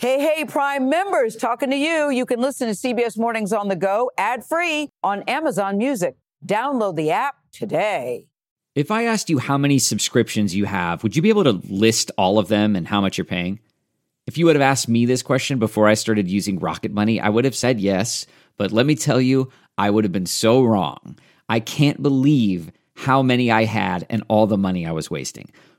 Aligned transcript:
Hey, 0.00 0.18
hey, 0.18 0.46
Prime 0.46 0.88
members, 0.88 1.36
talking 1.36 1.68
to 1.68 1.76
you. 1.76 2.08
You 2.08 2.24
can 2.24 2.40
listen 2.40 2.68
to 2.68 2.72
CBS 2.72 3.18
Mornings 3.18 3.52
on 3.52 3.68
the 3.68 3.76
go 3.76 4.10
ad 4.16 4.42
free 4.42 4.88
on 5.02 5.22
Amazon 5.24 5.76
Music. 5.76 6.16
Download 6.42 6.96
the 6.96 7.10
app 7.10 7.34
today. 7.52 8.26
If 8.74 8.90
I 8.90 9.04
asked 9.04 9.28
you 9.28 9.36
how 9.36 9.58
many 9.58 9.78
subscriptions 9.78 10.56
you 10.56 10.64
have, 10.64 11.02
would 11.02 11.16
you 11.16 11.20
be 11.20 11.28
able 11.28 11.44
to 11.44 11.60
list 11.68 12.10
all 12.16 12.38
of 12.38 12.48
them 12.48 12.76
and 12.76 12.88
how 12.88 13.02
much 13.02 13.18
you're 13.18 13.26
paying? 13.26 13.60
If 14.26 14.38
you 14.38 14.46
would 14.46 14.56
have 14.56 14.62
asked 14.62 14.88
me 14.88 15.04
this 15.04 15.22
question 15.22 15.58
before 15.58 15.86
I 15.86 15.92
started 15.92 16.30
using 16.30 16.58
Rocket 16.58 16.92
Money, 16.92 17.20
I 17.20 17.28
would 17.28 17.44
have 17.44 17.54
said 17.54 17.78
yes. 17.78 18.24
But 18.56 18.72
let 18.72 18.86
me 18.86 18.94
tell 18.94 19.20
you, 19.20 19.52
I 19.76 19.90
would 19.90 20.04
have 20.04 20.12
been 20.12 20.24
so 20.24 20.62
wrong. 20.62 21.18
I 21.50 21.60
can't 21.60 22.02
believe 22.02 22.72
how 22.94 23.22
many 23.22 23.50
I 23.50 23.64
had 23.64 24.06
and 24.08 24.24
all 24.28 24.46
the 24.46 24.56
money 24.56 24.86
I 24.86 24.92
was 24.92 25.10
wasting. 25.10 25.52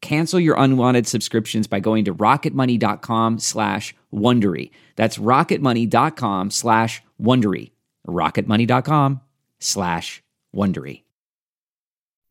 Cancel 0.00 0.40
your 0.40 0.56
unwanted 0.58 1.06
subscriptions 1.06 1.66
by 1.66 1.80
going 1.80 2.04
to 2.06 2.14
rocketmoney.com 2.14 3.38
slash 3.38 3.94
Wondery. 4.12 4.70
That's 4.96 5.18
rocketmoney.com 5.18 6.50
slash 6.50 7.02
Wondery. 7.20 7.72
rocketmoney.com 8.06 9.20
slash 9.58 10.22
Wondery. 10.54 11.02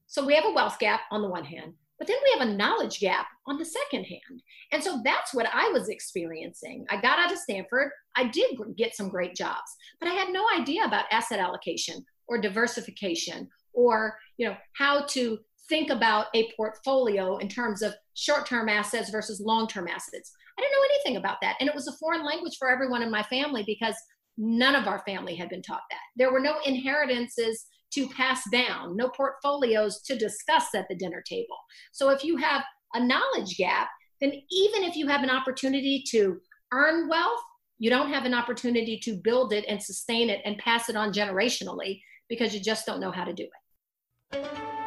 So 0.08 0.26
we 0.26 0.34
have 0.34 0.46
a 0.46 0.52
wealth 0.52 0.80
gap 0.80 1.02
on 1.12 1.22
the 1.22 1.30
one 1.30 1.46
hand, 1.46 1.74
but 2.00 2.08
then 2.08 2.18
we 2.24 2.40
have 2.40 2.48
a 2.50 2.52
knowledge 2.52 3.00
gap 3.00 3.28
on 3.46 3.60
the 3.60 3.66
second 3.66 4.06
hand. 4.06 4.42
And 4.72 4.84
so 4.84 5.02
that's 5.04 5.36
what 5.36 5.48
I 5.54 5.70
was 5.70 5.90
experiencing. 5.90 6.88
I 6.90 7.00
got 7.00 7.20
out 7.20 7.32
of 7.32 7.38
Stanford. 7.38 7.92
I 8.16 8.28
did 8.28 8.58
get 8.76 8.96
some 8.96 9.10
great 9.10 9.36
jobs, 9.36 9.76
but 10.00 10.10
I 10.10 10.14
had 10.14 10.34
no 10.34 10.48
idea 10.58 10.84
about 10.86 11.06
asset 11.12 11.40
allocation 11.40 12.04
or 12.28 12.42
diversification 12.42 13.48
or, 13.74 14.18
you 14.38 14.48
know, 14.48 14.58
how 14.74 15.06
to 15.10 15.38
think 15.70 15.90
about 15.90 16.28
a 16.36 16.52
portfolio 16.58 17.38
in 17.38 17.48
terms 17.48 17.82
of 17.82 17.94
short-term 18.16 18.68
assets 18.68 19.10
versus 19.10 19.40
long-term 19.40 19.88
assets. 19.88 20.32
I 20.58 20.62
didn't 20.62 20.74
know 20.74 20.88
anything 20.92 21.18
about 21.18 21.38
that. 21.42 21.56
And 21.60 21.70
it 21.70 21.76
was 21.76 21.88
a 21.88 21.98
foreign 21.98 22.26
language 22.26 22.58
for 22.60 22.70
everyone 22.70 23.02
in 23.02 23.12
my 23.12 23.24
family 23.24 23.64
because 23.66 23.96
none 24.38 24.76
of 24.76 24.88
our 24.88 25.00
family 25.06 25.36
had 25.36 25.50
been 25.50 25.62
taught 25.62 25.84
that. 25.90 26.00
There 26.18 26.32
were 26.32 26.40
no 26.40 26.56
inheritances 26.66 27.66
to 27.94 28.08
pass 28.10 28.42
down, 28.52 28.96
no 28.96 29.10
portfolios 29.10 30.02
to 30.04 30.18
discuss 30.18 30.76
at 30.76 30.88
the 30.90 30.96
dinner 30.96 31.24
table. 31.28 31.58
So 31.92 32.10
if 32.10 32.24
you 32.24 32.38
have 32.38 32.64
a 32.94 33.04
knowledge 33.04 33.58
gap, 33.58 33.90
then 34.22 34.32
even 34.52 34.84
if 34.84 34.96
you 34.96 35.08
have 35.08 35.24
an 35.24 35.30
opportunity 35.30 36.04
to 36.12 36.40
earn 36.74 37.08
wealth, 37.08 37.40
you 37.78 37.90
don't 37.90 38.12
have 38.12 38.26
an 38.26 38.34
opportunity 38.34 39.00
to 39.04 39.16
build 39.16 39.54
it 39.54 39.66
and 39.68 39.82
sustain 39.82 40.30
it 40.30 40.42
and 40.46 40.58
pass 40.58 40.90
it 40.90 40.96
on 40.96 41.14
generationally 41.14 42.02
because 42.28 42.54
you 42.54 42.60
just 42.60 42.86
don't 42.86 43.00
know 43.00 43.12
how 43.12 43.24
to 43.24 43.34
do 43.34 43.44
it. 43.44 44.79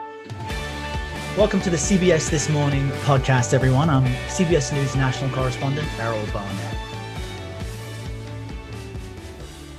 Welcome 1.38 1.62
to 1.62 1.70
the 1.70 1.78
CBS 1.78 2.28
This 2.28 2.50
Morning 2.50 2.86
podcast, 3.06 3.54
everyone. 3.54 3.88
I'm 3.88 4.04
CBS 4.28 4.70
News 4.70 4.94
national 4.94 5.30
correspondent 5.30 5.88
Errol 5.98 6.22
Barnett. 6.30 6.76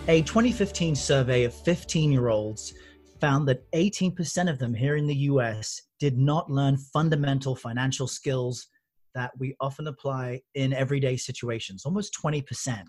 A 0.08 0.24
2015 0.24 0.96
survey 0.96 1.44
of 1.44 1.54
15 1.54 2.12
year 2.12 2.30
olds 2.30 2.74
found 3.22 3.48
that 3.48 3.72
18% 3.74 4.50
of 4.50 4.58
them 4.58 4.74
here 4.74 4.96
in 4.96 5.06
the 5.06 5.14
US 5.30 5.80
did 6.00 6.18
not 6.18 6.50
learn 6.50 6.76
fundamental 6.76 7.56
financial 7.56 8.08
skills 8.08 8.70
that 9.14 9.30
we 9.38 9.56
often 9.59 9.86
apply 9.86 10.42
in 10.56 10.74
everyday 10.74 11.16
situations, 11.16 11.86
almost 11.86 12.18
20%. 12.19 12.81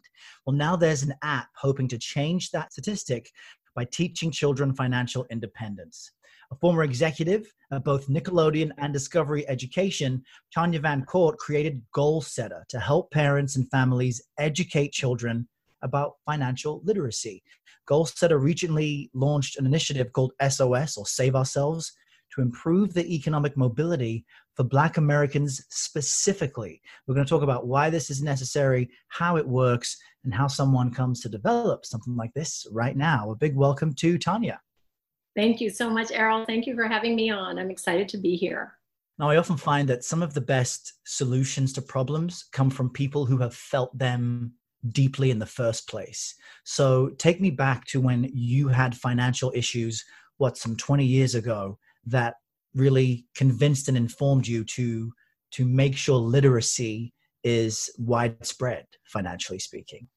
Well, 0.47 0.57
now 0.57 0.75
there's 0.75 1.03
an 1.03 1.13
app 1.23 1.49
hoping 1.55 1.87
to 1.89 1.99
change 1.99 2.51
that 2.53 2.73
statistic 2.73 3.31
by 3.77 3.85
teaching 3.85 4.31
children 4.31 4.75
financial 4.75 5.27
independence. 5.31 6.14
A 6.55 6.57
former 6.59 6.85
executive 6.85 7.53
at 7.73 7.83
both 7.83 8.07
Nickelodeon 8.07 8.71
and 8.79 8.93
Discovery 8.93 9.45
Education, 9.49 10.23
Tanya 10.55 10.79
Van 10.79 11.05
Court 11.05 11.37
created 11.37 11.83
Goal 11.93 12.23
Setter 12.23 12.65
to 12.69 12.79
help 12.79 13.11
parents 13.11 13.57
and 13.57 13.69
families 13.73 14.23
educate 14.39 14.93
children 14.93 15.49
about 15.83 16.13
financial 16.25 16.81
literacy. 16.85 17.43
Goalsetter 17.91 18.41
recently 18.41 19.11
launched 19.15 19.59
an 19.59 19.67
initiative 19.67 20.13
called 20.13 20.33
SOS 20.49 20.97
or 20.97 21.07
Save 21.07 21.35
Ourselves 21.35 21.93
to 22.37 22.41
improve 22.41 22.95
the 22.95 23.13
economic 23.13 23.57
mobility 23.57 24.25
for 24.55 24.63
Black 24.63 24.97
Americans 24.97 25.61
specifically. 25.71 26.81
We're 27.09 27.17
going 27.17 27.27
to 27.27 27.31
talk 27.31 27.43
about 27.43 27.67
why 27.67 27.91
this 27.91 28.11
is 28.11 28.23
necessary, 28.23 28.91
how 29.09 29.39
it 29.39 29.49
works, 29.49 29.97
and 30.23 30.33
how 30.33 30.47
someone 30.47 30.95
comes 30.95 31.21
to 31.23 31.29
develop 31.29 31.85
something 31.85 32.15
like 32.15 32.33
this 32.33 32.65
right 32.71 32.97
now. 32.97 33.33
A 33.33 33.35
big 33.35 33.57
welcome 33.57 33.93
to 33.95 34.19
Tanya. 34.19 34.61
Thank 35.37 35.61
you 35.61 35.71
so 35.71 35.91
much, 35.91 36.12
Errol. 36.12 36.45
Thank 36.45 36.67
you 36.67 36.75
for 36.75 36.87
having 36.87 37.17
me 37.17 37.31
on. 37.31 37.59
I'm 37.59 37.71
excited 37.71 38.09
to 38.11 38.19
be 38.19 38.37
here. 38.37 38.75
Now, 39.19 39.31
I 39.31 39.37
often 39.37 39.56
find 39.56 39.89
that 39.89 40.05
some 40.05 40.22
of 40.22 40.34
the 40.34 40.41
best 40.41 40.95
solutions 41.05 41.72
to 41.75 41.83
problems 41.83 42.45
come 42.53 42.71
from 42.71 42.91
people 42.91 43.27
who 43.27 43.39
have 43.39 43.55
felt 43.55 43.97
them 43.97 44.53
deeply 44.91 45.31
in 45.31 45.39
the 45.39 45.47
first 45.47 45.89
place. 45.89 46.34
So 46.65 47.11
take 47.19 47.41
me 47.41 47.50
back 47.50 47.87
to 47.87 48.00
when 48.00 48.31
you 48.33 48.69
had 48.69 48.97
financial 48.97 49.53
issues, 49.55 50.05
what, 50.39 50.59
some 50.59 50.77
20 50.77 51.05
years 51.05 51.34
ago, 51.34 51.78
that 52.06 52.34
really 52.75 53.27
convinced 53.34 53.89
and 53.89 53.97
informed 53.97 54.47
you 54.47 54.65
to 54.65 55.12
to 55.53 55.65
make 55.65 55.97
sure 55.97 56.17
literacy 56.17 57.15
is 57.44 57.89
widespread 57.97 58.84
financially 59.05 59.61
speaking 59.61 60.09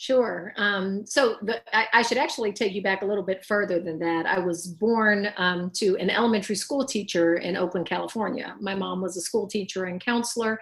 Sure. 0.00 0.54
Um, 0.56 1.04
so 1.04 1.36
the, 1.42 1.60
I, 1.76 1.86
I, 1.92 2.00
should 2.00 2.16
actually 2.16 2.54
take 2.54 2.72
you 2.72 2.82
back 2.82 3.02
a 3.02 3.04
little 3.04 3.22
bit 3.22 3.44
further 3.44 3.80
than 3.80 3.98
that. 3.98 4.24
I 4.24 4.38
was 4.38 4.66
born 4.66 5.28
um, 5.36 5.70
to 5.74 5.94
an 5.98 6.08
elementary 6.08 6.56
school 6.56 6.86
teacher 6.86 7.34
in 7.36 7.54
Oakland, 7.54 7.86
California. 7.86 8.56
My 8.62 8.74
mom 8.74 9.02
was 9.02 9.18
a 9.18 9.20
school 9.20 9.46
teacher 9.46 9.84
and 9.84 10.02
counselor, 10.02 10.58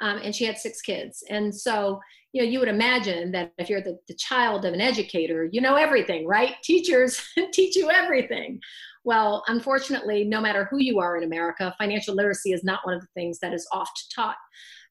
um, 0.00 0.18
and 0.22 0.36
she 0.36 0.44
had 0.44 0.58
six 0.58 0.82
kids. 0.82 1.24
And 1.30 1.54
so 1.54 2.02
you 2.34 2.42
know, 2.42 2.48
you 2.48 2.58
would 2.58 2.68
imagine 2.68 3.32
that 3.32 3.52
if 3.56 3.70
you're 3.70 3.80
the, 3.80 3.98
the 4.08 4.14
child 4.14 4.66
of 4.66 4.74
an 4.74 4.82
educator, 4.82 5.48
you 5.50 5.62
know 5.62 5.76
everything, 5.76 6.26
right? 6.26 6.56
Teachers 6.62 7.18
teach 7.52 7.76
you 7.76 7.90
everything. 7.90 8.60
Well, 9.04 9.42
unfortunately, 9.48 10.24
no 10.24 10.40
matter 10.40 10.68
who 10.70 10.78
you 10.78 11.00
are 11.00 11.16
in 11.16 11.24
America, 11.24 11.74
financial 11.76 12.14
literacy 12.14 12.52
is 12.52 12.62
not 12.62 12.80
one 12.84 12.94
of 12.94 13.00
the 13.00 13.08
things 13.14 13.38
that 13.40 13.52
is 13.52 13.66
oft 13.72 14.12
taught. 14.14 14.36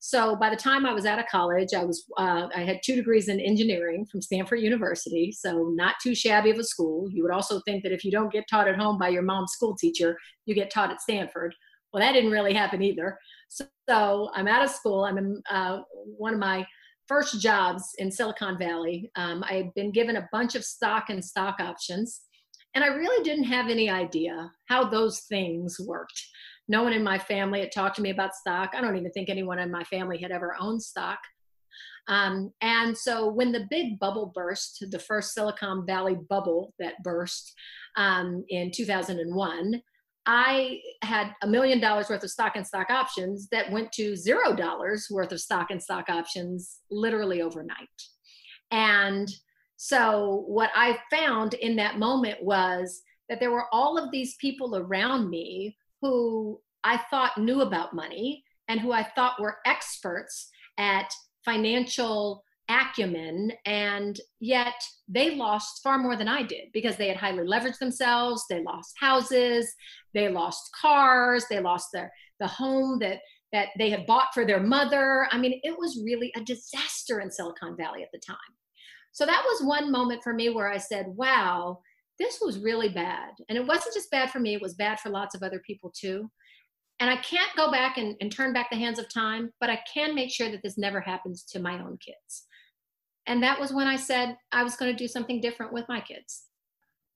So 0.04 0.36
by 0.36 0.50
the 0.50 0.56
time 0.56 0.86
I 0.86 0.94
was 0.94 1.06
out 1.06 1.20
of 1.20 1.28
college, 1.28 1.74
I 1.76 1.86
was 1.86 2.04
uh, 2.18 2.48
I 2.56 2.62
had 2.62 2.80
two 2.84 2.96
degrees 2.96 3.30
in 3.30 3.40
engineering 3.40 4.06
from 4.12 4.22
Stanford 4.22 4.60
University, 4.60 5.32
so 5.32 5.72
not 5.76 5.96
too 6.04 6.16
shabby 6.16 6.50
of 6.50 6.58
a 6.58 6.64
school. 6.64 7.08
You 7.12 7.24
would 7.24 7.32
also 7.32 7.62
think 7.62 7.84
that 7.84 7.92
if 7.92 8.04
you 8.04 8.12
don't 8.12 8.32
get 8.32 8.46
taught 8.50 8.68
at 8.68 8.78
home 8.78 8.98
by 8.98 9.10
your 9.10 9.22
mom's 9.22 9.52
school 9.52 9.76
teacher, 9.76 10.18
you 10.46 10.56
get 10.56 10.72
taught 10.72 10.92
at 10.92 11.02
Stanford. 11.02 11.54
Well, 11.94 12.02
that 12.02 12.14
didn't 12.14 12.32
really 12.32 12.54
happen 12.54 12.82
either. 12.82 13.18
So, 13.48 13.66
so 13.88 14.30
I'm 14.34 14.48
out 14.48 14.64
of 14.64 14.72
school. 14.72 15.06
I'm 15.06 15.18
in 15.18 15.42
uh, 15.50 15.82
one 16.18 16.34
of 16.34 16.40
my 16.40 16.66
first 17.08 17.42
jobs 17.42 17.84
in 17.98 18.10
Silicon 18.10 18.58
Valley. 18.58 19.12
Um, 19.16 19.44
I 19.48 19.54
had 19.54 19.74
been 19.76 19.92
given 19.92 20.16
a 20.16 20.30
bunch 20.32 20.56
of 20.56 20.64
stock 20.64 21.10
and 21.10 21.24
stock 21.24 21.60
options, 21.60 22.22
and 22.74 22.84
I 22.84 22.88
really 22.88 23.24
didn't 23.24 23.46
have 23.46 23.70
any 23.70 23.90
idea 23.90 24.52
how 24.68 24.86
those 24.86 25.22
things 25.22 25.78
worked. 25.80 26.26
No 26.68 26.84
one 26.84 26.94
in 26.94 27.04
my 27.04 27.20
family 27.20 27.60
had 27.60 27.72
talked 27.72 27.98
to 27.98 28.02
me 28.02 28.12
about 28.12 28.36
stock. 28.36 28.72
I 28.74 28.82
don't 28.82 28.96
even 28.96 29.12
think 29.12 29.30
anyone 29.30 29.60
in 29.60 29.72
my 29.72 29.84
family 29.84 30.18
had 30.18 30.32
ever 30.32 30.56
owned 30.60 30.82
stock. 30.82 31.20
Um, 32.08 32.52
and 32.62 32.98
so 32.98 33.30
when 33.30 33.52
the 33.52 33.68
big 33.70 34.00
bubble 34.00 34.32
burst, 34.34 34.86
the 34.90 35.00
first 35.00 35.34
Silicon 35.34 35.86
Valley 35.86 36.16
bubble 36.30 36.74
that 36.80 37.02
burst 37.04 37.54
um, 37.98 38.44
in 38.50 38.72
2001, 38.72 39.82
I 40.26 40.80
had 41.02 41.34
a 41.42 41.48
million 41.48 41.80
dollars 41.80 42.10
worth 42.10 42.24
of 42.24 42.30
stock 42.30 42.56
and 42.56 42.66
stock 42.66 42.90
options 42.90 43.48
that 43.52 43.72
went 43.72 43.92
to 43.94 44.16
zero 44.16 44.56
dollars 44.56 45.08
worth 45.10 45.32
of 45.32 45.42
stock 45.42 45.72
and 45.72 45.82
stock 45.82 46.10
options 46.10 46.80
literally 46.92 47.42
overnight. 47.42 47.88
And 48.70 49.28
so, 49.84 50.44
what 50.46 50.70
I 50.76 51.00
found 51.10 51.56
in 51.56 51.76
that 51.78 51.98
moment 51.98 52.44
was 52.44 53.02
that 53.28 53.40
there 53.40 53.50
were 53.50 53.66
all 53.74 53.98
of 53.98 54.12
these 54.12 54.36
people 54.36 54.78
around 54.78 55.28
me 55.28 55.76
who 56.04 56.62
I 56.84 56.98
thought 57.10 57.40
knew 57.40 57.62
about 57.62 57.96
money 57.96 58.44
and 58.68 58.80
who 58.80 58.92
I 58.92 59.10
thought 59.16 59.42
were 59.42 59.58
experts 59.66 60.52
at 60.78 61.12
financial 61.44 62.44
acumen 62.70 63.54
and 63.66 64.20
yet 64.40 64.76
they 65.08 65.36
lost 65.36 65.82
far 65.84 65.98
more 65.98 66.16
than 66.16 66.28
i 66.28 66.42
did 66.42 66.70
because 66.72 66.96
they 66.96 67.10
had 67.10 67.18
highly 67.18 67.46
leveraged 67.46 67.80
themselves 67.80 68.46
they 68.50 68.64
lost 68.64 68.94
houses 68.98 69.74
they 70.14 70.30
lost 70.30 70.70
cars 70.80 71.44
they 71.50 71.60
lost 71.60 71.88
their 71.92 72.10
the 72.40 72.48
home 72.48 72.98
that 73.00 73.18
that 73.52 73.70
they 73.78 73.90
had 73.90 74.06
bought 74.06 74.34
for 74.34 74.46
their 74.46 74.62
mother. 74.62 75.28
I 75.32 75.38
mean 75.38 75.60
it 75.64 75.78
was 75.78 76.02
really 76.06 76.32
a 76.38 76.42
disaster 76.42 77.20
in 77.20 77.30
silicon 77.30 77.76
valley 77.76 78.04
at 78.04 78.10
the 78.14 78.20
time 78.20 78.38
so 79.12 79.26
that 79.26 79.44
was 79.46 79.68
one 79.68 79.92
moment 79.92 80.22
for 80.24 80.34
me 80.34 80.50
where 80.50 80.70
i 80.70 80.78
said 80.78 81.06
wow 81.08 81.80
this 82.22 82.40
was 82.40 82.60
really 82.60 82.90
bad. 82.90 83.32
And 83.50 83.58
it 83.58 83.66
wasn't 83.66 83.96
just 83.96 84.12
bad 84.12 84.30
for 84.30 84.40
me, 84.40 84.54
it 84.54 84.62
was 84.62 84.76
bad 84.76 85.00
for 85.00 85.10
lots 85.10 85.34
of 85.34 85.42
other 85.42 85.60
people 85.66 85.92
too. 85.96 86.30
And 87.00 87.10
I 87.10 87.16
can't 87.18 87.56
go 87.58 87.72
back 87.72 87.98
and, 87.98 88.16
and 88.22 88.32
turn 88.32 88.54
back 88.54 88.70
the 88.70 88.78
hands 88.78 89.00
of 89.00 89.12
time, 89.12 89.52
but 89.60 89.72
I 89.72 89.80
can 89.92 90.14
make 90.14 90.32
sure 90.32 90.52
that 90.52 90.62
this 90.62 90.78
never 90.78 91.02
happens 91.02 91.44
to 91.46 91.60
my 91.60 91.82
own 91.82 91.98
kids. 91.98 92.46
And 93.26 93.42
that 93.42 93.60
was 93.60 93.74
when 93.74 93.88
I 93.88 93.96
said 93.96 94.38
I 94.52 94.64
was 94.64 94.76
going 94.76 94.96
to 94.96 95.04
do 95.04 95.08
something 95.08 95.42
different 95.42 95.74
with 95.74 95.86
my 95.90 96.00
kids. 96.00 96.44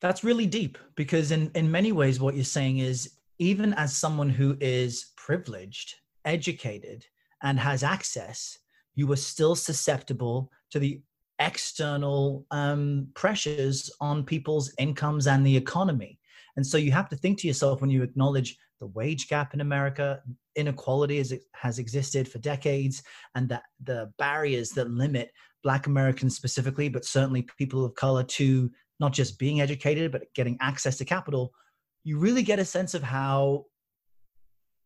That's 0.02 0.24
really 0.24 0.48
deep 0.48 0.78
because, 0.96 1.32
in, 1.32 1.52
in 1.56 1.72
many 1.72 1.92
ways, 1.92 2.20
what 2.20 2.36
you're 2.36 2.44
saying 2.44 2.80
is 2.80 3.18
even 3.40 3.74
as 3.74 3.96
someone 3.96 4.30
who 4.30 4.58
is 4.60 5.14
privileged, 5.18 5.96
educated, 6.26 7.06
and 7.42 7.60
has 7.60 7.84
access, 7.84 8.58
you 8.96 9.12
are 9.12 9.18
still 9.18 9.56
susceptible 9.56 10.52
to 10.72 10.80
the 10.80 11.02
external 11.40 12.46
um, 12.52 13.08
pressures 13.14 13.92
on 14.00 14.24
people's 14.24 14.74
incomes 14.78 15.28
and 15.28 15.46
the 15.46 15.58
economy. 15.58 16.20
And 16.56 16.66
so 16.66 16.78
you 16.78 16.92
have 16.92 17.10
to 17.10 17.16
think 17.16 17.40
to 17.40 17.48
yourself 17.48 17.82
when 17.82 17.90
you 17.90 18.04
acknowledge 18.04 18.58
the 18.80 18.88
wage 18.88 19.28
gap 19.28 19.54
in 19.54 19.62
America, 19.62 20.22
inequality 20.56 21.18
has, 21.18 21.34
has 21.54 21.80
existed 21.80 22.28
for 22.28 22.40
decades, 22.40 23.04
and 23.36 23.48
that 23.50 23.64
the 23.84 24.12
barriers 24.18 24.72
that 24.72 24.90
limit 24.90 25.32
Black 25.64 25.88
Americans 25.88 26.36
specifically, 26.36 26.90
but 26.90 27.06
certainly 27.06 27.48
people 27.58 27.86
of 27.86 27.96
color 27.96 28.24
to 28.24 28.70
not 29.00 29.14
just 29.14 29.40
being 29.40 29.62
educated, 29.62 30.12
but 30.12 30.34
getting 30.36 30.58
access 30.62 30.98
to 30.98 31.06
capital, 31.06 31.52
you 32.04 32.20
really 32.20 32.44
get 32.44 32.60
a 32.60 32.66
sense 32.66 32.94
of 32.94 33.04
how 33.04 33.66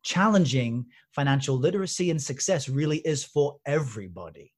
challenging 0.04 0.86
financial 1.12 1.58
literacy 1.58 2.10
and 2.10 2.22
success 2.22 2.70
really 2.70 3.00
is 3.00 3.24
for 3.24 3.58
everybody. 3.66 4.54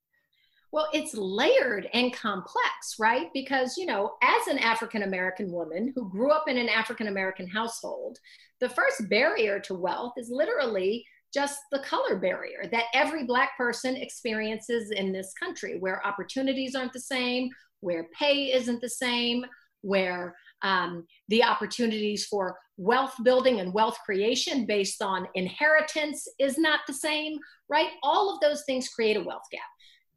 Well, 0.71 0.87
it's 0.93 1.13
layered 1.13 1.89
and 1.93 2.13
complex, 2.13 2.95
right? 2.97 3.27
Because, 3.33 3.77
you 3.77 3.85
know, 3.85 4.13
as 4.23 4.47
an 4.47 4.57
African 4.57 5.03
American 5.03 5.51
woman 5.51 5.91
who 5.95 6.09
grew 6.09 6.31
up 6.31 6.47
in 6.47 6.57
an 6.57 6.69
African 6.69 7.07
American 7.07 7.47
household, 7.47 8.17
the 8.61 8.69
first 8.69 9.09
barrier 9.09 9.59
to 9.61 9.73
wealth 9.73 10.13
is 10.17 10.29
literally 10.31 11.05
just 11.33 11.59
the 11.71 11.79
color 11.79 12.17
barrier 12.17 12.67
that 12.71 12.85
every 12.93 13.25
Black 13.25 13.57
person 13.57 13.95
experiences 13.97 14.91
in 14.91 15.11
this 15.11 15.33
country, 15.33 15.77
where 15.79 16.05
opportunities 16.05 16.75
aren't 16.75 16.93
the 16.93 16.99
same, 16.99 17.49
where 17.81 18.07
pay 18.17 18.53
isn't 18.53 18.81
the 18.81 18.89
same, 18.89 19.45
where 19.81 20.35
um, 20.61 21.05
the 21.27 21.43
opportunities 21.43 22.25
for 22.25 22.57
wealth 22.77 23.15
building 23.23 23.59
and 23.59 23.73
wealth 23.73 23.97
creation 24.05 24.65
based 24.65 25.01
on 25.01 25.27
inheritance 25.35 26.27
is 26.39 26.57
not 26.57 26.81
the 26.87 26.93
same, 26.93 27.37
right? 27.69 27.89
All 28.03 28.33
of 28.33 28.39
those 28.39 28.63
things 28.65 28.89
create 28.89 29.17
a 29.17 29.23
wealth 29.23 29.45
gap. 29.51 29.61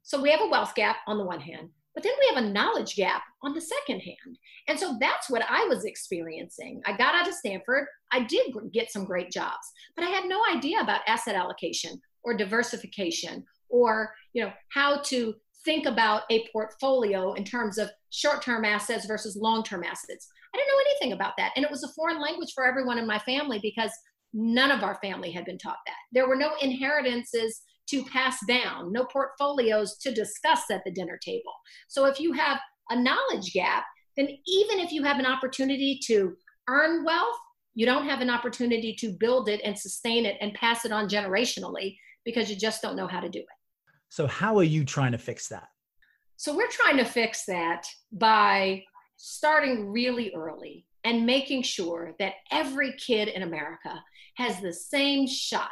So 0.04 0.20
we 0.20 0.30
have 0.30 0.42
a 0.42 0.48
wealth 0.48 0.74
gap 0.74 0.98
on 1.06 1.16
the 1.16 1.24
one 1.24 1.40
hand, 1.40 1.70
but 1.94 2.02
then 2.02 2.12
we 2.20 2.34
have 2.34 2.44
a 2.44 2.48
knowledge 2.48 2.94
gap 2.94 3.22
on 3.42 3.54
the 3.54 3.60
second 3.60 4.00
hand. 4.00 4.38
And 4.68 4.78
so 4.78 4.98
that's 5.00 5.30
what 5.30 5.42
I 5.48 5.64
was 5.64 5.86
experiencing. 5.86 6.82
I 6.84 6.94
got 6.94 7.14
out 7.14 7.26
of 7.26 7.32
Stanford, 7.32 7.86
I 8.12 8.24
did 8.24 8.54
get 8.72 8.92
some 8.92 9.06
great 9.06 9.32
jobs, 9.32 9.66
but 9.96 10.04
I 10.04 10.10
had 10.10 10.28
no 10.28 10.42
idea 10.54 10.80
about 10.80 11.00
asset 11.06 11.34
allocation 11.34 11.98
or 12.22 12.36
diversification 12.36 13.44
or, 13.70 14.12
you 14.34 14.44
know, 14.44 14.52
how 14.68 15.00
to 15.04 15.34
think 15.64 15.86
about 15.86 16.24
a 16.30 16.46
portfolio 16.52 17.32
in 17.32 17.44
terms 17.44 17.78
of 17.78 17.90
short-term 18.10 18.66
assets 18.66 19.06
versus 19.06 19.36
long-term 19.36 19.82
assets. 19.84 20.28
I 20.54 20.58
didn't 20.58 20.68
know 20.68 20.84
anything 20.86 21.12
about 21.12 21.32
that. 21.38 21.52
And 21.56 21.64
it 21.64 21.70
was 21.70 21.82
a 21.82 21.92
foreign 21.94 22.20
language 22.20 22.52
for 22.54 22.66
everyone 22.66 22.98
in 22.98 23.06
my 23.06 23.18
family 23.20 23.58
because 23.62 23.90
none 24.34 24.70
of 24.70 24.82
our 24.82 24.96
family 24.96 25.30
had 25.30 25.46
been 25.46 25.56
taught 25.56 25.78
that. 25.86 25.96
There 26.12 26.28
were 26.28 26.36
no 26.36 26.50
inheritances 26.60 27.62
to 27.88 28.04
pass 28.04 28.38
down, 28.46 28.92
no 28.92 29.04
portfolios 29.04 29.98
to 29.98 30.12
discuss 30.12 30.70
at 30.70 30.82
the 30.84 30.90
dinner 30.90 31.18
table. 31.22 31.52
So 31.88 32.06
if 32.06 32.18
you 32.18 32.32
have 32.32 32.58
a 32.90 33.00
knowledge 33.00 33.52
gap, 33.52 33.84
then 34.16 34.28
even 34.46 34.78
if 34.78 34.92
you 34.92 35.02
have 35.02 35.18
an 35.18 35.26
opportunity 35.26 35.98
to 36.06 36.36
earn 36.68 37.04
wealth, 37.04 37.36
you 37.74 37.86
don't 37.86 38.08
have 38.08 38.20
an 38.20 38.30
opportunity 38.30 38.94
to 39.00 39.16
build 39.18 39.48
it 39.48 39.60
and 39.64 39.78
sustain 39.78 40.24
it 40.26 40.36
and 40.40 40.54
pass 40.54 40.84
it 40.84 40.92
on 40.92 41.08
generationally 41.08 41.96
because 42.24 42.48
you 42.48 42.56
just 42.56 42.80
don't 42.80 42.96
know 42.96 43.08
how 43.08 43.20
to 43.20 43.28
do 43.28 43.40
it. 43.40 43.46
So, 44.08 44.26
how 44.26 44.56
are 44.58 44.64
you 44.64 44.84
trying 44.84 45.12
to 45.12 45.18
fix 45.18 45.48
that? 45.48 45.68
So, 46.36 46.56
we're 46.56 46.68
trying 46.68 46.96
to 46.98 47.04
fix 47.04 47.44
that 47.46 47.84
by 48.12 48.84
starting 49.16 49.90
really 49.90 50.32
early 50.34 50.86
and 51.02 51.26
making 51.26 51.62
sure 51.62 52.14
that 52.18 52.34
every 52.50 52.94
kid 52.96 53.28
in 53.28 53.42
America 53.42 54.02
has 54.36 54.60
the 54.60 54.72
same 54.72 55.26
shot 55.26 55.70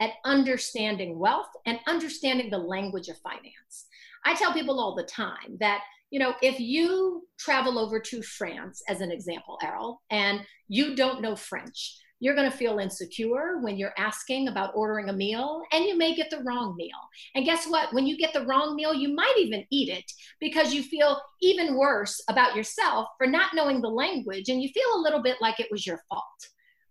at 0.00 0.12
understanding 0.24 1.18
wealth 1.18 1.50
and 1.66 1.78
understanding 1.86 2.50
the 2.50 2.58
language 2.58 3.08
of 3.08 3.18
finance. 3.18 3.86
I 4.24 4.34
tell 4.34 4.52
people 4.52 4.80
all 4.80 4.94
the 4.94 5.04
time 5.04 5.56
that, 5.60 5.82
you 6.10 6.18
know, 6.18 6.34
if 6.42 6.58
you 6.60 7.26
travel 7.38 7.78
over 7.78 8.00
to 8.00 8.22
France, 8.22 8.82
as 8.88 9.00
an 9.00 9.10
example, 9.10 9.58
Errol, 9.62 10.02
and 10.10 10.40
you 10.68 10.94
don't 10.96 11.22
know 11.22 11.36
French, 11.36 11.98
you're 12.20 12.34
going 12.34 12.50
to 12.50 12.56
feel 12.56 12.78
insecure 12.78 13.58
when 13.60 13.76
you're 13.76 13.94
asking 13.96 14.48
about 14.48 14.72
ordering 14.74 15.08
a 15.08 15.12
meal 15.12 15.62
and 15.72 15.84
you 15.84 15.96
may 15.96 16.16
get 16.16 16.30
the 16.30 16.42
wrong 16.42 16.74
meal. 16.76 16.98
And 17.34 17.44
guess 17.44 17.66
what? 17.66 17.92
When 17.94 18.06
you 18.06 18.18
get 18.18 18.32
the 18.32 18.44
wrong 18.44 18.74
meal, 18.74 18.92
you 18.92 19.14
might 19.14 19.34
even 19.38 19.64
eat 19.70 19.88
it 19.88 20.10
because 20.40 20.74
you 20.74 20.82
feel 20.82 21.20
even 21.40 21.76
worse 21.76 22.20
about 22.28 22.56
yourself 22.56 23.08
for 23.18 23.26
not 23.26 23.54
knowing 23.54 23.80
the 23.80 23.88
language 23.88 24.48
and 24.48 24.60
you 24.60 24.68
feel 24.70 24.96
a 24.96 25.02
little 25.02 25.22
bit 25.22 25.36
like 25.40 25.60
it 25.60 25.68
was 25.70 25.86
your 25.86 26.00
fault. 26.08 26.24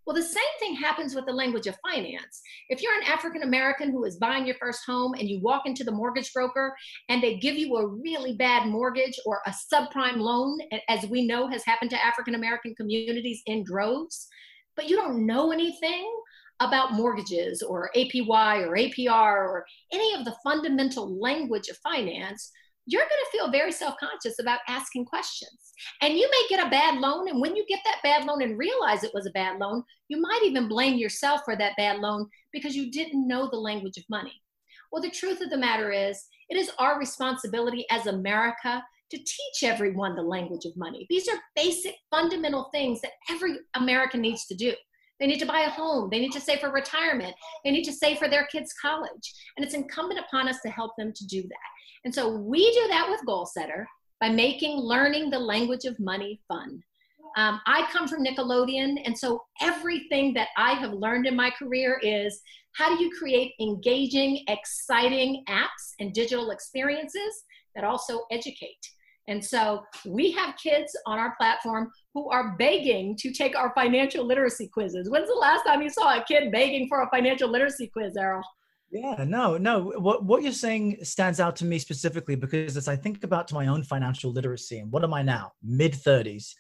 Well, 0.08 0.16
the 0.16 0.24
same 0.24 0.42
thing 0.62 0.74
happens 0.74 1.14
with 1.14 1.26
the 1.26 1.34
language 1.34 1.68
of 1.68 1.76
finance. 1.86 2.42
If 2.70 2.82
you're 2.82 2.96
an 2.96 3.08
African 3.08 3.44
American 3.44 3.92
who 3.92 4.06
is 4.06 4.16
buying 4.16 4.46
your 4.46 4.56
first 4.56 4.86
home 4.88 5.14
and 5.16 5.28
you 5.28 5.42
walk 5.42 5.64
into 5.66 5.84
the 5.84 5.92
mortgage 5.92 6.32
broker 6.32 6.74
and 7.10 7.22
they 7.22 7.36
give 7.40 7.56
you 7.56 7.76
a 7.76 7.86
really 7.86 8.34
bad 8.38 8.68
mortgage 8.68 9.20
or 9.26 9.42
a 9.46 9.52
subprime 9.52 10.16
loan, 10.16 10.60
as 10.88 11.06
we 11.08 11.28
know 11.28 11.50
has 11.50 11.66
happened 11.66 11.92
to 11.92 12.02
African 12.06 12.36
American 12.36 12.74
communities 12.74 13.42
in 13.48 13.66
droves, 13.66 14.30
but 14.78 14.90
you 14.90 14.96
don't 14.96 15.26
know 15.26 15.52
anything 15.52 16.10
about 16.62 16.94
mortgages 16.94 17.62
or 17.62 17.92
APY 17.94 18.66
or 18.66 18.78
APR 18.78 19.10
or 19.12 19.66
any 19.92 20.14
of 20.14 20.24
the 20.24 20.36
fundamental 20.42 21.20
language 21.20 21.68
of 21.68 21.76
finance, 21.80 22.50
you're 22.88 23.02
going 23.02 23.10
to 23.10 23.38
feel 23.38 23.52
very 23.52 23.72
self 23.72 23.96
conscious 24.00 24.40
about 24.40 24.60
asking 24.68 25.06
questions. 25.06 25.74
And 26.02 26.18
you 26.18 26.28
may 26.32 26.44
get 26.50 26.66
a 26.66 26.70
bad 26.70 27.00
loan. 27.00 27.30
And 27.30 27.40
when 27.40 27.56
you 27.56 27.66
get 27.68 27.82
that 27.86 28.00
bad 28.02 28.26
loan 28.26 28.42
and 28.42 28.58
realize 28.58 29.04
it 29.04 29.14
was 29.14 29.28
a 29.28 29.32
bad 29.32 29.60
loan, 29.60 29.84
you 30.08 30.20
might 30.20 30.42
even 30.44 30.68
blame 30.68 30.98
yourself 30.98 31.42
for 31.46 31.56
that 31.58 31.78
bad 31.78 32.00
loan 32.00 32.28
because 32.52 32.76
you 32.76 32.90
didn't 32.90 33.28
know 33.28 33.50
the 33.50 33.58
language 33.58 33.98
of 33.98 34.04
money. 34.10 34.42
Well, 34.92 35.02
the 35.02 35.12
truth 35.12 35.42
of 35.42 35.50
the 35.50 35.58
matter 35.58 35.92
is, 35.92 36.26
it 36.50 36.58
is 36.58 36.72
our 36.80 36.98
responsibility 36.98 37.86
as 37.92 38.08
America 38.08 38.82
to 39.12 39.18
teach 39.18 39.64
everyone 39.64 40.16
the 40.16 40.22
language 40.22 40.66
of 40.66 40.76
money. 40.76 41.06
These 41.10 41.28
are 41.28 41.40
basic, 41.56 41.96
fundamental 42.10 42.70
things 42.74 43.02
that 43.02 43.12
every 43.30 43.58
American 43.76 44.22
needs 44.22 44.46
to 44.48 44.56
do. 44.56 44.74
They 45.20 45.28
need 45.28 45.40
to 45.40 45.46
buy 45.46 45.62
a 45.62 45.70
home. 45.70 46.10
They 46.10 46.20
need 46.20 46.32
to 46.34 46.42
save 46.42 46.60
for 46.60 46.72
retirement. 46.72 47.36
They 47.64 47.72
need 47.72 47.84
to 47.86 47.94
save 47.94 48.20
for 48.20 48.28
their 48.28 48.46
kids' 48.48 48.74
college. 48.80 49.34
And 49.56 49.66
it's 49.66 49.76
incumbent 49.76 50.20
upon 50.20 50.48
us 50.48 50.60
to 50.62 50.70
help 50.70 50.92
them 50.98 51.12
to 51.14 51.28
do 51.28 51.42
that. 51.42 51.68
And 52.06 52.14
so 52.14 52.38
we 52.38 52.72
do 52.72 52.88
that 52.90 53.10
with 53.10 53.22
Goalsetter 53.28 53.86
by 54.22 54.30
making 54.30 54.78
learning 54.78 55.30
the 55.30 55.40
language 55.40 55.86
of 55.86 56.00
money 56.00 56.40
fun. 56.48 56.82
Um, 57.36 57.60
I 57.68 57.88
come 57.92 58.08
from 58.08 58.24
Nickelodeon, 58.24 59.02
and 59.06 59.16
so 59.16 59.44
everything 59.62 60.34
that 60.34 60.48
I 60.58 60.74
have 60.74 60.94
learned 60.94 61.28
in 61.28 61.36
my 61.36 61.52
career 61.52 62.00
is 62.02 62.42
how 62.76 62.96
do 62.96 63.04
you 63.04 63.12
create 63.18 63.54
engaging, 63.60 64.44
exciting 64.48 65.44
apps 65.50 65.94
and 66.00 66.14
digital 66.14 66.52
experiences 66.52 67.44
that 67.76 67.84
also 67.84 68.22
educate? 68.32 68.80
And 69.28 69.44
so 69.44 69.84
we 70.06 70.32
have 70.32 70.56
kids 70.58 70.96
on 71.06 71.20
our 71.20 71.36
platform 71.38 71.92
who 72.14 72.30
are 72.30 72.56
begging 72.58 73.16
to 73.18 73.32
take 73.32 73.58
our 73.58 73.74
financial 73.76 74.26
literacy 74.26 74.70
quizzes. 74.70 75.10
When's 75.10 75.28
the 75.28 75.36
last 75.36 75.64
time 75.64 75.82
you 75.82 75.90
saw 75.90 76.18
a 76.18 76.24
kid 76.24 76.52
begging 76.52 76.88
for 76.88 77.02
a 77.02 77.10
financial 77.10 77.50
literacy 77.50 77.88
quiz, 77.88 78.16
Errol? 78.16 78.44
Yeah, 78.90 79.26
no, 79.28 79.58
no. 79.58 79.92
What 79.98 80.24
what 80.24 80.44
you're 80.44 80.54
saying 80.54 81.00
stands 81.04 81.42
out 81.42 81.58
to 81.58 81.66
me 81.66 81.78
specifically 81.78 82.36
because 82.36 82.78
as 82.78 82.88
I 82.88 82.96
think 82.96 83.26
about 83.26 83.48
to 83.50 83.54
my 83.54 83.68
own 83.68 83.84
financial 83.84 84.32
literacy 84.32 84.80
and 84.80 84.90
what 84.90 85.04
am 85.04 85.14
I 85.14 85.22
now? 85.22 85.52
Mid 85.62 85.92
30s. 85.92 86.54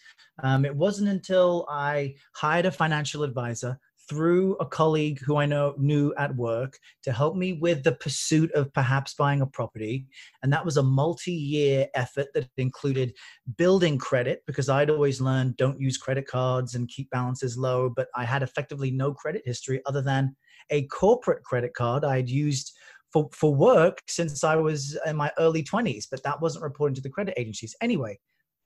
Um, 0.44 0.66
it 0.66 0.76
wasn't 0.76 1.08
until 1.08 1.66
I 1.70 2.16
hired 2.34 2.66
a 2.66 2.72
financial 2.72 3.24
advisor 3.24 3.80
through 4.10 4.56
a 4.56 4.66
colleague 4.66 5.20
who 5.20 5.38
I 5.38 5.46
know 5.46 5.74
knew 5.78 6.14
at 6.18 6.36
work 6.36 6.78
to 7.04 7.12
help 7.12 7.36
me 7.36 7.54
with 7.54 7.84
the 7.84 7.92
pursuit 7.92 8.52
of 8.54 8.74
perhaps 8.74 9.14
buying 9.14 9.42
a 9.42 9.48
property. 9.48 10.08
And 10.44 10.54
that 10.54 10.64
was 10.64 10.78
a 10.78 10.84
multi 10.84 11.32
year 11.32 11.88
effort 11.94 12.28
that 12.34 12.48
included 12.58 13.14
building 13.58 13.98
credit 13.98 14.44
because 14.48 14.70
I'd 14.70 14.90
always 14.90 15.20
learned 15.20 15.58
don't 15.58 15.80
use 15.80 15.98
credit 15.98 16.28
cards 16.28 16.76
and 16.76 16.88
keep 16.88 17.10
balances 17.10 17.58
low. 17.58 17.90
But 17.90 18.08
I 18.16 18.24
had 18.24 18.44
effectively 18.44 18.92
no 18.92 19.14
credit 19.14 19.44
history 19.46 19.82
other 19.86 20.02
than 20.02 20.36
a 20.70 20.84
corporate 20.88 21.44
credit 21.44 21.74
card 21.74 22.04
I'd 22.04 22.30
used 22.30 22.74
for, 23.12 23.30
for 23.34 23.54
work 23.54 24.02
since 24.08 24.44
I 24.44 24.56
was 24.56 24.98
in 25.06 25.16
my 25.16 25.32
early 25.38 25.64
20s, 25.64 26.06
but 26.10 26.24
that 26.24 26.42
wasn't 26.42 26.64
reporting 26.64 26.96
to 26.96 27.02
the 27.02 27.10
credit 27.10 27.34
agencies. 27.38 27.76
Anyway, 27.82 28.20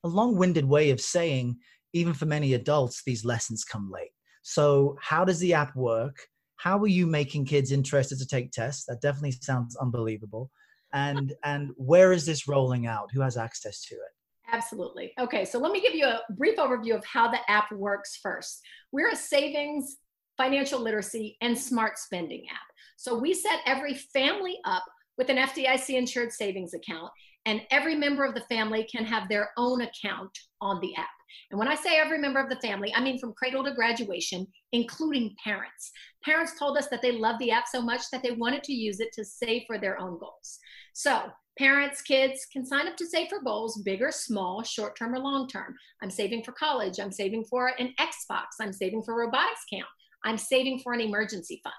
a 0.04 0.08
long 0.08 0.36
winded 0.36 0.66
way 0.66 0.90
of 0.90 1.00
saying, 1.00 1.58
even 1.94 2.14
for 2.14 2.26
many 2.26 2.54
adults, 2.54 3.04
these 3.06 3.26
lessons 3.26 3.64
come 3.64 3.92
late. 3.92 4.12
So, 4.42 4.98
how 5.02 5.26
does 5.26 5.40
the 5.40 5.54
app 5.54 5.76
work? 5.76 6.18
How 6.56 6.78
are 6.80 6.88
you 6.88 7.08
making 7.08 7.46
kids 7.46 7.72
interested 7.72 8.20
to 8.20 8.26
take 8.26 8.52
tests? 8.52 8.86
That 8.86 9.02
definitely 9.02 9.32
sounds 9.32 9.76
unbelievable. 9.76 10.52
And 10.94 11.34
and 11.44 11.72
where 11.76 12.12
is 12.12 12.26
this 12.26 12.48
rolling 12.48 12.88
out? 12.88 13.10
Who 13.14 13.22
has 13.22 13.38
access 13.38 13.82
to 13.86 13.96
it? 13.96 14.12
Absolutely. 14.52 15.14
Okay, 15.18 15.46
so 15.46 15.60
let 15.60 15.72
me 15.72 15.82
give 15.82 15.96
you 15.96 16.06
a 16.06 16.22
brief 16.32 16.58
overview 16.58 16.94
of 16.96 17.06
how 17.06 17.30
the 17.30 17.40
app 17.50 17.72
works 17.72 18.20
first. 18.22 18.62
We're 18.92 19.10
a 19.10 19.16
savings, 19.16 19.98
financial 20.38 20.80
literacy, 20.80 21.38
and 21.42 21.58
smart 21.58 21.98
spending 21.98 22.44
app. 22.52 22.60
So 22.98 23.18
we 23.18 23.34
set 23.34 23.60
every 23.66 23.94
family 23.94 24.60
up 24.66 24.84
with 25.18 25.30
an 25.30 25.38
FDIC 25.38 25.96
insured 25.98 26.34
savings 26.34 26.74
account, 26.74 27.12
and 27.46 27.62
every 27.72 27.96
member 27.96 28.26
of 28.26 28.36
the 28.36 28.42
family 28.42 28.88
can 28.92 29.06
have 29.06 29.30
their 29.30 29.52
own 29.58 29.82
account 29.82 30.38
on 30.60 30.82
the 30.82 30.96
app. 30.96 31.08
And 31.50 31.60
when 31.60 31.68
I 31.68 31.76
say 31.76 31.98
every 31.98 32.18
member 32.18 32.40
of 32.40 32.50
the 32.50 32.60
family, 32.62 32.94
I 32.96 33.02
mean 33.02 33.20
from 33.20 33.34
cradle 33.34 33.64
to 33.64 33.74
graduation, 33.74 34.48
including 34.72 35.36
parents. 35.44 35.92
Parents 36.24 36.58
told 36.58 36.78
us 36.78 36.88
that 36.88 37.02
they 37.02 37.12
love 37.12 37.40
the 37.40 37.52
app 37.52 37.66
so 37.68 37.82
much 37.82 38.02
that 38.12 38.24
they 38.24 38.32
wanted 38.32 38.64
to 38.64 38.74
use 38.74 39.00
it 39.00 39.12
to 39.14 39.26
save 39.26 39.64
for 39.68 39.78
their 39.78 40.00
own 40.00 40.20
goals. 40.20 40.60
So 40.94 41.32
parents, 41.58 42.02
kids 42.02 42.46
can 42.52 42.66
sign 42.66 42.88
up 42.88 42.98
to 42.98 43.06
save 43.06 43.30
for 43.30 43.42
goals, 43.42 43.82
big 43.84 44.02
or 44.02 44.12
small, 44.12 44.64
short 44.64 44.98
term 44.98 45.14
or 45.14 45.20
long 45.20 45.48
term. 45.48 45.76
I'm 46.02 46.12
saving 46.12 46.44
for 46.44 46.54
college. 46.54 47.00
I'm 47.00 47.12
saving 47.12 47.46
for 47.50 47.74
an 47.80 47.94
Xbox. 48.00 48.46
I'm 48.60 48.74
saving 48.74 49.04
for 49.04 49.16
robotics 49.16 49.66
camp. 49.72 49.88
I'm 50.24 50.38
saving 50.38 50.80
for 50.80 50.94
an 50.94 51.02
emergency 51.02 51.60
fund. 51.64 51.74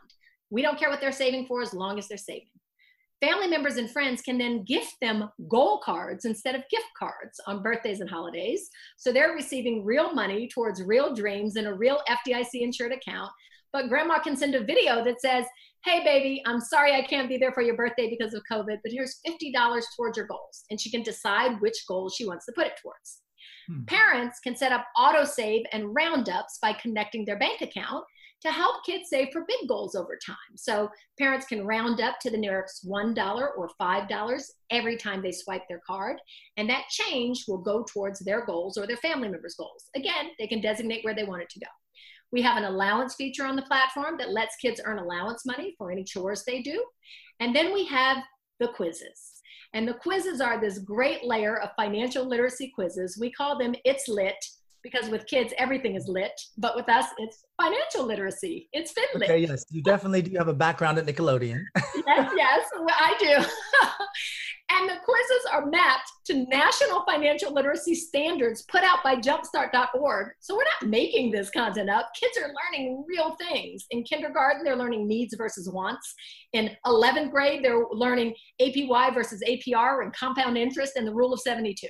We 0.51 0.63
don't 0.63 0.79
care 0.79 0.91
what 0.91 1.01
they're 1.01 1.13
saving 1.13 1.47
for 1.47 1.63
as 1.63 1.73
long 1.73 1.99
as 1.99 2.09
they're 2.09 2.19
saving. 2.19 2.49
Family 3.23 3.47
members 3.47 3.77
and 3.77 3.89
friends 3.89 4.21
can 4.21 4.37
then 4.37 4.65
gift 4.65 4.97
them 5.01 5.31
goal 5.49 5.81
cards 5.85 6.25
instead 6.25 6.57
of 6.57 6.69
gift 6.73 6.89
cards 6.99 7.39
on 7.47 7.63
birthdays 7.63 8.01
and 8.01 8.11
holidays. 8.11 8.69
So 8.97 9.13
they're 9.13 9.33
receiving 9.33 9.85
real 9.85 10.13
money 10.13 10.49
towards 10.49 10.83
real 10.83 11.15
dreams 11.15 11.55
in 11.55 11.67
a 11.67 11.75
real 11.75 12.01
FDIC 12.09 12.49
insured 12.55 12.91
account. 12.91 13.31
But 13.73 13.89
grandma 13.89 14.19
can 14.19 14.37
send 14.37 14.57
a 14.57 14.65
video 14.65 15.05
that 15.05 15.21
says, 15.21 15.47
Hey, 15.85 16.03
baby, 16.03 16.43
I'm 16.47 16.61
sorry 16.61 16.95
I 16.95 17.03
can't 17.03 17.29
be 17.29 17.39
there 17.39 17.53
for 17.53 17.63
your 17.63 17.77
birthday 17.77 18.11
because 18.11 18.35
of 18.35 18.43
COVID, 18.51 18.79
but 18.83 18.93
here's 18.93 19.21
$50 19.27 19.83
towards 19.97 20.17
your 20.17 20.27
goals. 20.27 20.65
And 20.71 20.81
she 20.81 20.91
can 20.91 21.03
decide 21.05 21.61
which 21.61 21.77
goals 21.87 22.15
she 22.17 22.27
wants 22.27 22.45
to 22.47 22.53
put 22.53 22.67
it 22.67 22.75
towards. 22.83 23.21
Hmm. 23.69 23.85
Parents 23.85 24.41
can 24.41 24.57
set 24.57 24.73
up 24.73 24.87
autosave 24.97 25.63
and 25.73 25.95
roundups 25.95 26.59
by 26.61 26.73
connecting 26.73 27.25
their 27.25 27.39
bank 27.39 27.61
account 27.61 28.05
to 28.43 28.51
help 28.51 28.85
kids 28.85 29.09
save 29.09 29.29
for 29.33 29.45
big 29.47 29.69
goals 29.69 29.95
over 29.95 30.19
time. 30.25 30.37
So 30.57 30.89
parents 31.19 31.47
can 31.47 31.67
round 31.67 32.01
up 32.01 32.19
to 32.21 32.31
the 32.31 32.37
nearest 32.37 32.89
$1 32.89 33.49
or 33.57 33.71
$5 33.81 34.43
every 34.71 34.97
time 34.97 35.23
they 35.23 35.33
swipe 35.33 35.63
their 35.69 35.81
card, 35.87 36.17
and 36.57 36.69
that 36.69 36.89
change 36.91 37.45
will 37.49 37.59
go 37.59 37.85
towards 37.85 38.21
their 38.21 38.45
goals 38.45 38.77
or 38.77 38.87
their 38.87 38.97
family 38.99 39.29
members' 39.29 39.55
goals. 39.57 39.87
Again, 39.95 40.31
they 40.39 40.47
can 40.47 40.61
designate 40.61 41.05
where 41.05 41.15
they 41.15 41.25
want 41.25 41.43
it 41.43 41.51
to 41.51 41.61
go. 41.61 41.67
We 42.33 42.43
have 42.43 42.57
an 42.57 42.65
allowance 42.65 43.15
feature 43.15 43.45
on 43.45 43.57
the 43.57 43.63
platform 43.63 44.17
that 44.19 44.33
lets 44.33 44.57
kids 44.57 44.81
earn 44.85 44.99
allowance 44.99 45.45
money 45.45 45.75
for 45.77 45.93
any 45.93 46.03
chores 46.03 46.45
they 46.45 46.63
do. 46.63 46.83
And 47.41 47.55
then 47.55 47.73
we 47.75 47.85
have 47.87 48.19
the 48.59 48.69
quizzes. 48.69 49.43
And 49.75 49.87
the 49.87 49.95
quizzes 49.95 50.41
are 50.41 50.61
this 50.61 50.79
great 50.79 51.25
layer 51.25 51.61
of 51.61 51.71
financial 51.77 52.27
literacy 52.27 52.73
quizzes. 52.75 53.19
We 53.21 53.33
call 53.33 53.59
them 53.59 53.75
It's 53.85 54.09
Lit 54.09 54.37
because 54.83 55.09
with 55.09 55.27
kids 55.27 55.53
everything 55.59 55.95
is 55.95 56.07
lit 56.09 56.33
but 56.59 56.77
with 56.77 56.89
us 56.89 57.07
it's 57.19 57.45
financial 57.61 58.07
literacy. 58.07 58.69
It's 58.73 58.93
finlit 58.93 59.25
okay 59.25 59.39
yes 59.39 59.65
you 59.71 59.83
definitely 59.83 60.23
do 60.23 60.37
have 60.37 60.49
a 60.49 60.55
background 60.55 60.99
at 60.99 61.07
nickelodeon. 61.07 61.63
Yes 62.07 62.33
yes 62.37 62.69
i 62.89 63.15
do. 63.19 63.45
And 64.75 64.89
the 64.89 64.95
quizzes 65.05 65.45
are 65.53 65.67
mapped 65.67 66.11
to 66.27 66.47
national 66.47 67.05
financial 67.05 67.53
literacy 67.53 67.95
standards 67.95 68.63
put 68.63 68.83
out 68.83 69.01
by 69.05 69.17
jumpstart.org 69.17 70.29
so 70.41 70.57
we're 70.57 70.65
not 70.81 70.89
making 70.89 71.31
this 71.31 71.51
content 71.51 71.91
up. 71.91 72.11
Kids 72.19 72.39
are 72.39 72.49
learning 72.49 73.05
real 73.07 73.37
things. 73.37 73.85
In 73.91 74.03
kindergarten 74.03 74.65
they're 74.65 74.77
learning 74.77 75.07
needs 75.07 75.35
versus 75.37 75.69
wants. 75.71 76.15
In 76.55 76.71
11th 76.87 77.31
grade 77.31 77.63
they're 77.63 77.85
learning 77.91 78.35
apy 78.63 79.13
versus 79.13 79.43
apr 79.47 80.03
and 80.03 80.15
compound 80.15 80.57
interest 80.57 80.95
and 80.97 81.07
the 81.07 81.15
rule 81.15 81.35
of 81.35 81.41
72 81.41 81.87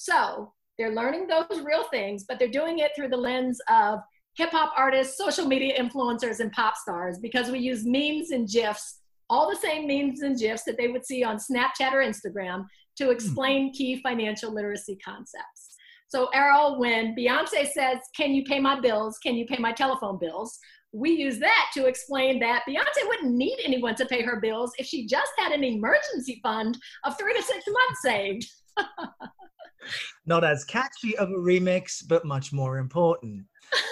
so 0.00 0.52
they're 0.80 0.94
learning 0.94 1.26
those 1.26 1.60
real 1.60 1.84
things, 1.84 2.24
but 2.26 2.38
they're 2.38 2.48
doing 2.48 2.78
it 2.78 2.92
through 2.96 3.08
the 3.08 3.16
lens 3.16 3.60
of 3.68 4.00
hip 4.34 4.48
hop 4.48 4.72
artists, 4.78 5.18
social 5.18 5.44
media 5.44 5.78
influencers, 5.78 6.40
and 6.40 6.50
pop 6.52 6.74
stars 6.74 7.18
because 7.18 7.50
we 7.50 7.58
use 7.58 7.84
memes 7.84 8.30
and 8.30 8.48
GIFs, 8.48 9.00
all 9.28 9.50
the 9.50 9.56
same 9.56 9.86
memes 9.86 10.22
and 10.22 10.38
GIFs 10.38 10.64
that 10.64 10.78
they 10.78 10.88
would 10.88 11.04
see 11.04 11.22
on 11.22 11.36
Snapchat 11.36 11.92
or 11.92 12.02
Instagram 12.02 12.64
to 12.96 13.04
hmm. 13.04 13.10
explain 13.10 13.74
key 13.74 14.00
financial 14.00 14.54
literacy 14.54 14.96
concepts. 15.04 15.76
So, 16.08 16.28
Errol, 16.32 16.80
when 16.80 17.14
Beyonce 17.14 17.68
says, 17.68 17.98
Can 18.16 18.32
you 18.32 18.42
pay 18.44 18.58
my 18.58 18.80
bills? 18.80 19.18
Can 19.18 19.34
you 19.34 19.44
pay 19.44 19.58
my 19.58 19.72
telephone 19.72 20.18
bills? 20.18 20.58
We 20.92 21.10
use 21.10 21.38
that 21.40 21.70
to 21.74 21.84
explain 21.84 22.40
that 22.40 22.64
Beyonce 22.66 23.06
wouldn't 23.06 23.34
need 23.34 23.58
anyone 23.62 23.96
to 23.96 24.06
pay 24.06 24.22
her 24.22 24.40
bills 24.40 24.72
if 24.78 24.86
she 24.86 25.06
just 25.06 25.30
had 25.38 25.52
an 25.52 25.62
emergency 25.62 26.40
fund 26.42 26.78
of 27.04 27.18
three 27.18 27.34
to 27.34 27.42
six 27.42 27.64
months 27.68 28.02
saved. 28.02 28.46
Not 30.26 30.44
as 30.44 30.64
catchy 30.64 31.16
of 31.16 31.30
a 31.30 31.34
remix, 31.34 32.06
but 32.06 32.24
much 32.24 32.52
more 32.52 32.78
important. 32.78 33.44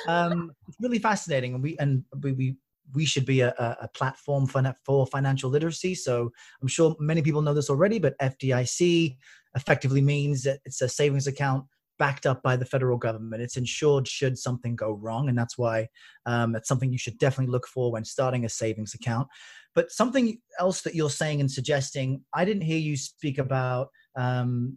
Um, 0.07 0.53
it's 0.67 0.77
really 0.81 0.99
fascinating, 0.99 1.55
and 1.55 1.63
we 1.63 1.77
and 1.79 2.05
we, 2.23 2.33
we 2.33 2.57
we 2.95 3.05
should 3.05 3.27
be 3.27 3.41
a, 3.41 3.51
a 3.83 3.89
platform 3.95 4.47
for, 4.47 4.75
for 4.85 5.07
financial 5.07 5.51
literacy. 5.51 5.95
So 5.95 6.31
I'm 6.63 6.69
sure 6.69 6.97
many 6.99 7.23
people 7.23 7.43
know 7.43 7.55
this 7.55 7.71
already, 7.71 7.99
but 7.99 8.19
FDIC 8.19 9.17
effectively 9.55 10.01
means 10.01 10.43
that 10.45 10.61
it's 10.65 10.81
a 10.81 10.89
savings 10.89 11.27
account 11.27 11.65
backed 11.99 12.27
up 12.27 12.43
by 12.43 12.57
the 12.57 12.65
federal 12.65 12.97
government. 12.97 13.43
It's 13.43 13.57
insured 13.57 14.07
should 14.07 14.39
something 14.39 14.77
go 14.77 14.93
wrong, 14.93 15.29
and 15.29 15.37
that's 15.37 15.59
why 15.59 15.89
um, 16.27 16.55
it's 16.55 16.69
something 16.69 16.93
you 16.93 16.99
should 16.99 17.19
definitely 17.19 17.53
look 17.53 17.67
for 17.67 17.93
when 17.93 18.05
starting 18.05 18.45
a 18.45 18.49
savings 18.49 18.95
account. 18.95 19.29
But 19.75 19.91
something 19.91 20.41
else 20.59 20.83
that 20.83 20.95
you're 20.95 21.11
saying 21.11 21.41
and 21.41 21.51
suggesting, 21.51 22.23
I 22.35 22.45
didn't 22.45 22.63
hear 22.63 22.79
you 22.79 22.97
speak 22.97 23.39
about 23.39 23.89
um, 24.19 24.77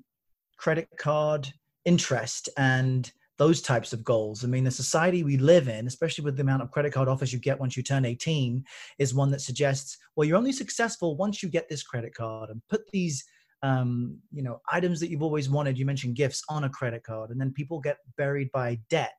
credit 0.58 0.88
card 0.98 1.52
interest 1.84 2.48
and 2.58 3.12
those 3.38 3.60
types 3.60 3.92
of 3.92 4.04
goals. 4.04 4.44
I 4.44 4.48
mean, 4.48 4.64
the 4.64 4.70
society 4.70 5.24
we 5.24 5.36
live 5.36 5.68
in, 5.68 5.88
especially 5.88 6.24
with 6.24 6.36
the 6.36 6.44
amount 6.44 6.62
of 6.62 6.70
credit 6.70 6.94
card 6.94 7.08
offers 7.08 7.34
you 7.34 7.40
get 7.40 7.60
once 7.60 7.76
you 7.76 7.82
turn 7.82 8.06
18, 8.06 8.64
is 9.00 9.16
one 9.16 9.32
that 9.32 9.42
suggests, 9.42 9.98
well, 10.16 10.28
you're 10.28 10.38
only 10.38 10.52
successful 10.52 11.18
once 11.18 11.42
you 11.42 11.50
get 11.50 11.68
this 11.68 11.82
credit 11.82 12.14
card 12.14 12.52
and 12.52 12.62
put 12.70 12.82
these, 12.92 13.24
um, 13.64 14.20
you 14.32 14.44
know, 14.44 14.62
items 14.72 15.00
that 15.00 15.10
you've 15.10 15.24
always 15.24 15.50
wanted. 15.50 15.76
You 15.76 15.88
mentioned 15.88 16.16
gifts 16.16 16.44
on 16.50 16.66
a 16.66 16.70
credit 16.70 17.02
card, 17.02 17.32
and 17.32 17.42
then 17.42 17.52
people 17.52 17.80
get 17.80 17.98
buried 18.16 18.52
by 18.52 18.78
debt. 18.92 19.16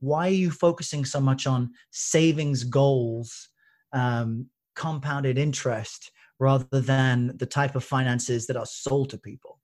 Why 0.00 0.26
are 0.26 0.30
you 0.30 0.50
focusing 0.50 1.06
so 1.06 1.18
much 1.18 1.46
on 1.46 1.70
savings 1.92 2.64
goals, 2.64 3.48
um, 3.94 4.48
compounded 4.76 5.38
interest, 5.38 6.10
rather 6.38 6.80
than 6.82 7.38
the 7.38 7.46
type 7.46 7.74
of 7.74 7.84
finances 7.84 8.46
that 8.48 8.56
are 8.58 8.66
sold 8.66 9.08
to 9.10 9.16
people? 9.16 9.61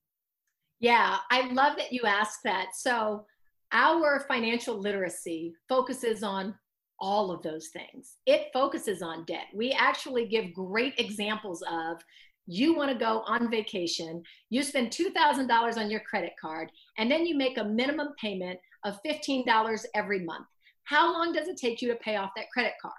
Yeah, 0.80 1.18
I 1.30 1.52
love 1.52 1.76
that 1.76 1.92
you 1.92 2.02
asked 2.04 2.40
that. 2.44 2.68
So, 2.74 3.24
our 3.72 4.20
financial 4.20 4.78
literacy 4.78 5.52
focuses 5.68 6.22
on 6.22 6.54
all 7.00 7.30
of 7.30 7.42
those 7.42 7.68
things. 7.68 8.16
It 8.26 8.48
focuses 8.52 9.02
on 9.02 9.24
debt. 9.26 9.46
We 9.54 9.72
actually 9.72 10.26
give 10.26 10.54
great 10.54 10.94
examples 10.98 11.62
of 11.70 11.98
you 12.46 12.74
want 12.74 12.90
to 12.90 12.98
go 12.98 13.22
on 13.26 13.50
vacation, 13.50 14.22
you 14.48 14.62
spend 14.62 14.90
$2,000 14.90 15.76
on 15.76 15.90
your 15.90 16.00
credit 16.00 16.32
card, 16.40 16.72
and 16.96 17.10
then 17.10 17.26
you 17.26 17.36
make 17.36 17.58
a 17.58 17.64
minimum 17.64 18.08
payment 18.18 18.58
of 18.84 18.98
$15 19.06 19.84
every 19.94 20.20
month. 20.20 20.46
How 20.84 21.12
long 21.12 21.34
does 21.34 21.46
it 21.46 21.58
take 21.58 21.82
you 21.82 21.88
to 21.88 21.96
pay 21.96 22.16
off 22.16 22.30
that 22.36 22.50
credit 22.50 22.72
card? 22.80 22.94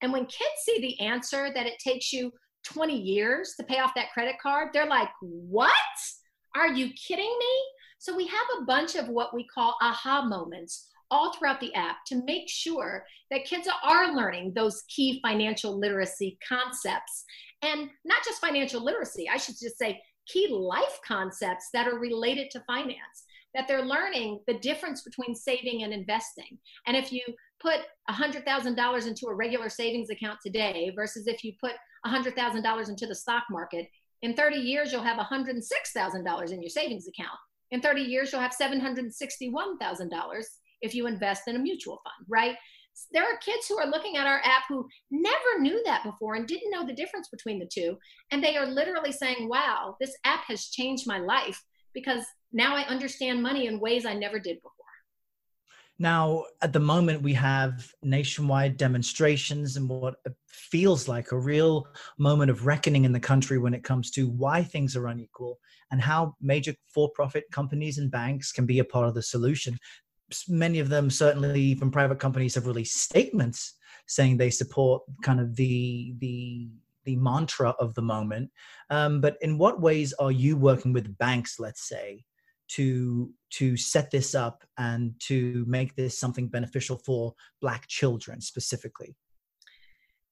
And 0.00 0.12
when 0.12 0.26
kids 0.26 0.60
see 0.64 0.80
the 0.80 1.00
answer 1.04 1.50
that 1.52 1.66
it 1.66 1.80
takes 1.80 2.12
you 2.12 2.30
20 2.64 2.96
years 2.96 3.54
to 3.56 3.64
pay 3.64 3.80
off 3.80 3.94
that 3.96 4.12
credit 4.12 4.36
card, 4.40 4.68
they're 4.72 4.86
like, 4.86 5.08
What? 5.20 5.72
Are 6.54 6.68
you 6.68 6.90
kidding 6.94 7.36
me? 7.38 7.62
So 7.98 8.16
we 8.16 8.26
have 8.26 8.46
a 8.58 8.64
bunch 8.64 8.96
of 8.96 9.08
what 9.08 9.34
we 9.34 9.46
call 9.46 9.76
aha 9.80 10.24
moments 10.26 10.88
all 11.10 11.32
throughout 11.32 11.60
the 11.60 11.74
app 11.74 11.98
to 12.06 12.24
make 12.24 12.48
sure 12.48 13.04
that 13.30 13.44
kids 13.44 13.68
are 13.82 14.14
learning 14.14 14.52
those 14.54 14.82
key 14.88 15.20
financial 15.22 15.78
literacy 15.78 16.38
concepts 16.46 17.24
and 17.62 17.88
not 18.04 18.24
just 18.24 18.40
financial 18.40 18.84
literacy, 18.84 19.28
I 19.28 19.36
should 19.36 19.56
just 19.60 19.78
say 19.78 20.00
key 20.26 20.48
life 20.48 21.00
concepts 21.06 21.70
that 21.72 21.88
are 21.88 21.98
related 21.98 22.50
to 22.50 22.64
finance. 22.66 23.24
That 23.54 23.68
they're 23.68 23.84
learning 23.84 24.40
the 24.48 24.58
difference 24.58 25.02
between 25.02 25.36
saving 25.36 25.84
and 25.84 25.92
investing. 25.92 26.58
And 26.88 26.96
if 26.96 27.12
you 27.12 27.22
put 27.60 27.80
$100,000 28.10 29.06
into 29.06 29.26
a 29.26 29.34
regular 29.34 29.68
savings 29.68 30.10
account 30.10 30.40
today 30.44 30.92
versus 30.96 31.28
if 31.28 31.44
you 31.44 31.52
put 31.60 31.72
$100,000 32.04 32.88
into 32.88 33.06
the 33.06 33.14
stock 33.14 33.44
market, 33.50 33.86
in 34.24 34.34
30 34.34 34.56
years, 34.56 34.90
you'll 34.90 35.02
have 35.02 35.18
$106,000 35.18 36.50
in 36.50 36.62
your 36.62 36.70
savings 36.70 37.06
account. 37.06 37.38
In 37.72 37.82
30 37.82 38.00
years, 38.00 38.32
you'll 38.32 38.40
have 38.40 38.56
$761,000 38.58 40.44
if 40.80 40.94
you 40.94 41.06
invest 41.06 41.42
in 41.46 41.56
a 41.56 41.58
mutual 41.58 42.00
fund, 42.02 42.26
right? 42.26 42.56
There 43.12 43.22
are 43.22 43.36
kids 43.44 43.66
who 43.68 43.78
are 43.78 43.86
looking 43.86 44.16
at 44.16 44.26
our 44.26 44.40
app 44.42 44.62
who 44.66 44.88
never 45.10 45.60
knew 45.60 45.82
that 45.84 46.04
before 46.04 46.36
and 46.36 46.46
didn't 46.46 46.70
know 46.70 46.86
the 46.86 46.94
difference 46.94 47.28
between 47.28 47.58
the 47.58 47.68
two. 47.70 47.98
And 48.30 48.42
they 48.42 48.56
are 48.56 48.64
literally 48.64 49.12
saying, 49.12 49.46
wow, 49.46 49.94
this 50.00 50.16
app 50.24 50.44
has 50.46 50.68
changed 50.68 51.06
my 51.06 51.18
life 51.18 51.62
because 51.92 52.24
now 52.50 52.74
I 52.74 52.84
understand 52.84 53.42
money 53.42 53.66
in 53.66 53.78
ways 53.78 54.06
I 54.06 54.14
never 54.14 54.38
did 54.38 54.56
before. 54.62 54.72
Now, 55.98 56.44
at 56.60 56.72
the 56.72 56.80
moment, 56.80 57.22
we 57.22 57.34
have 57.34 57.92
nationwide 58.02 58.76
demonstrations 58.76 59.76
and 59.76 59.88
what 59.88 60.16
feels 60.48 61.06
like 61.06 61.30
a 61.30 61.38
real 61.38 61.86
moment 62.18 62.50
of 62.50 62.66
reckoning 62.66 63.04
in 63.04 63.12
the 63.12 63.20
country 63.20 63.58
when 63.58 63.74
it 63.74 63.84
comes 63.84 64.10
to 64.12 64.28
why 64.28 64.64
things 64.64 64.96
are 64.96 65.06
unequal 65.06 65.58
and 65.92 66.00
how 66.00 66.34
major 66.40 66.74
for 66.88 67.10
profit 67.10 67.44
companies 67.52 67.98
and 67.98 68.10
banks 68.10 68.50
can 68.50 68.66
be 68.66 68.80
a 68.80 68.84
part 68.84 69.06
of 69.06 69.14
the 69.14 69.22
solution. 69.22 69.78
Many 70.48 70.80
of 70.80 70.88
them, 70.88 71.10
certainly 71.10 71.60
even 71.60 71.92
private 71.92 72.18
companies, 72.18 72.56
have 72.56 72.66
released 72.66 73.00
statements 73.00 73.74
saying 74.06 74.36
they 74.36 74.50
support 74.50 75.02
kind 75.22 75.38
of 75.38 75.54
the, 75.54 76.14
the, 76.18 76.68
the 77.04 77.16
mantra 77.16 77.70
of 77.78 77.94
the 77.94 78.02
moment. 78.02 78.50
Um, 78.90 79.20
but 79.20 79.36
in 79.42 79.58
what 79.58 79.80
ways 79.80 80.12
are 80.14 80.32
you 80.32 80.56
working 80.56 80.92
with 80.92 81.16
banks, 81.18 81.60
let's 81.60 81.88
say, 81.88 82.24
to 82.68 83.32
to 83.50 83.76
set 83.76 84.10
this 84.10 84.34
up 84.34 84.64
and 84.78 85.14
to 85.20 85.64
make 85.68 85.94
this 85.96 86.18
something 86.18 86.48
beneficial 86.48 86.98
for 86.98 87.34
black 87.60 87.86
children 87.86 88.40
specifically 88.40 89.14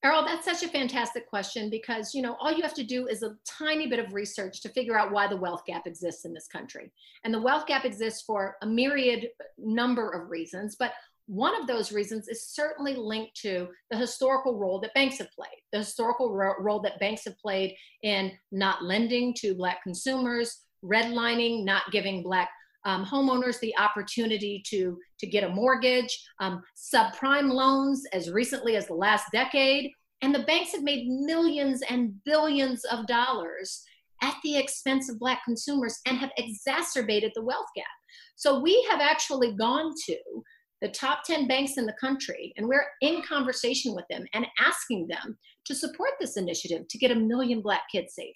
Errol, 0.05 0.25
that's 0.25 0.45
such 0.45 0.65
a 0.65 0.73
fantastic 0.73 1.29
question 1.31 1.71
because 1.71 2.13
you 2.13 2.23
know 2.23 2.37
all 2.41 2.51
you 2.51 2.63
have 2.63 2.75
to 2.75 2.83
do 2.83 3.07
is 3.07 3.23
a 3.23 3.37
tiny 3.47 3.87
bit 3.87 4.01
of 4.01 4.13
research 4.13 4.61
to 4.63 4.69
figure 4.69 4.99
out 4.99 5.13
why 5.13 5.29
the 5.29 5.37
wealth 5.37 5.65
gap 5.65 5.87
exists 5.87 6.25
in 6.25 6.35
this 6.35 6.49
country. 6.49 6.91
And 7.23 7.33
the 7.33 7.41
wealth 7.41 7.67
gap 7.67 7.85
exists 7.85 8.23
for 8.23 8.57
a 8.63 8.67
myriad 8.67 9.29
number 9.59 10.11
of 10.11 10.29
reasons, 10.29 10.75
but 10.77 10.93
one 11.27 11.55
of 11.61 11.69
those 11.69 11.93
reasons 11.93 12.27
is 12.27 12.49
certainly 12.49 12.97
linked 12.97 13.37
to 13.43 13.69
the 13.93 13.97
historical 13.97 14.59
role 14.59 14.81
that 14.81 14.93
banks 14.93 15.19
have 15.19 15.31
played, 15.31 15.63
the 15.71 15.79
historical 15.79 16.35
ro- 16.35 16.55
role 16.59 16.81
that 16.81 16.99
banks 16.99 17.25
have 17.25 17.39
played 17.39 17.77
in 18.03 18.33
not 18.51 18.83
lending 18.83 19.33
to 19.35 19.55
black 19.55 19.85
consumers, 19.85 20.63
redlining, 20.85 21.65
not 21.65 21.91
giving 21.91 22.23
Black 22.23 22.51
um, 22.85 23.05
homeowners 23.05 23.61
the 23.61 23.77
opportunity 23.79 24.63
to, 24.67 24.99
to 25.19 25.27
get 25.27 25.45
a 25.45 25.49
mortgage, 25.49 26.25
um, 26.41 26.63
subprime 26.77 27.53
loans 27.53 28.05
as 28.13 28.31
recently 28.31 28.77
as 28.77 28.87
the 28.87 28.95
last 28.95 29.27
decade. 29.33 29.93
And 30.21 30.35
the 30.35 30.45
banks 30.45 30.73
have 30.73 30.83
made 30.83 31.09
millions 31.09 31.83
and 31.89 32.13
billions 32.25 32.85
of 32.85 33.07
dollars 33.07 33.85
at 34.23 34.37
the 34.45 34.57
expense 34.57 35.11
of 35.11 35.19
Black 35.19 35.45
consumers 35.45 36.01
and 36.07 36.17
have 36.19 36.31
exacerbated 36.37 37.33
the 37.35 37.43
wealth 37.43 37.67
gap. 37.75 37.87
So 38.37 38.61
we 38.61 38.87
have 38.91 39.01
actually 39.01 39.53
gone 39.55 39.93
to 40.07 40.17
the 40.81 40.89
top 40.89 41.23
10 41.25 41.47
banks 41.47 41.77
in 41.77 41.87
the 41.87 41.95
country, 42.01 42.53
and 42.57 42.67
we're 42.67 42.87
in 43.01 43.23
conversation 43.23 43.95
with 43.95 44.05
them 44.11 44.25
and 44.35 44.47
asking 44.59 45.07
them 45.07 45.39
to 45.65 45.75
support 45.75 46.11
this 46.21 46.37
initiative 46.37 46.89
to 46.89 46.99
get 46.99 47.13
a 47.13 47.17
million 47.17 47.61
Black 47.61 47.83
kids 47.91 48.15
saving 48.15 48.35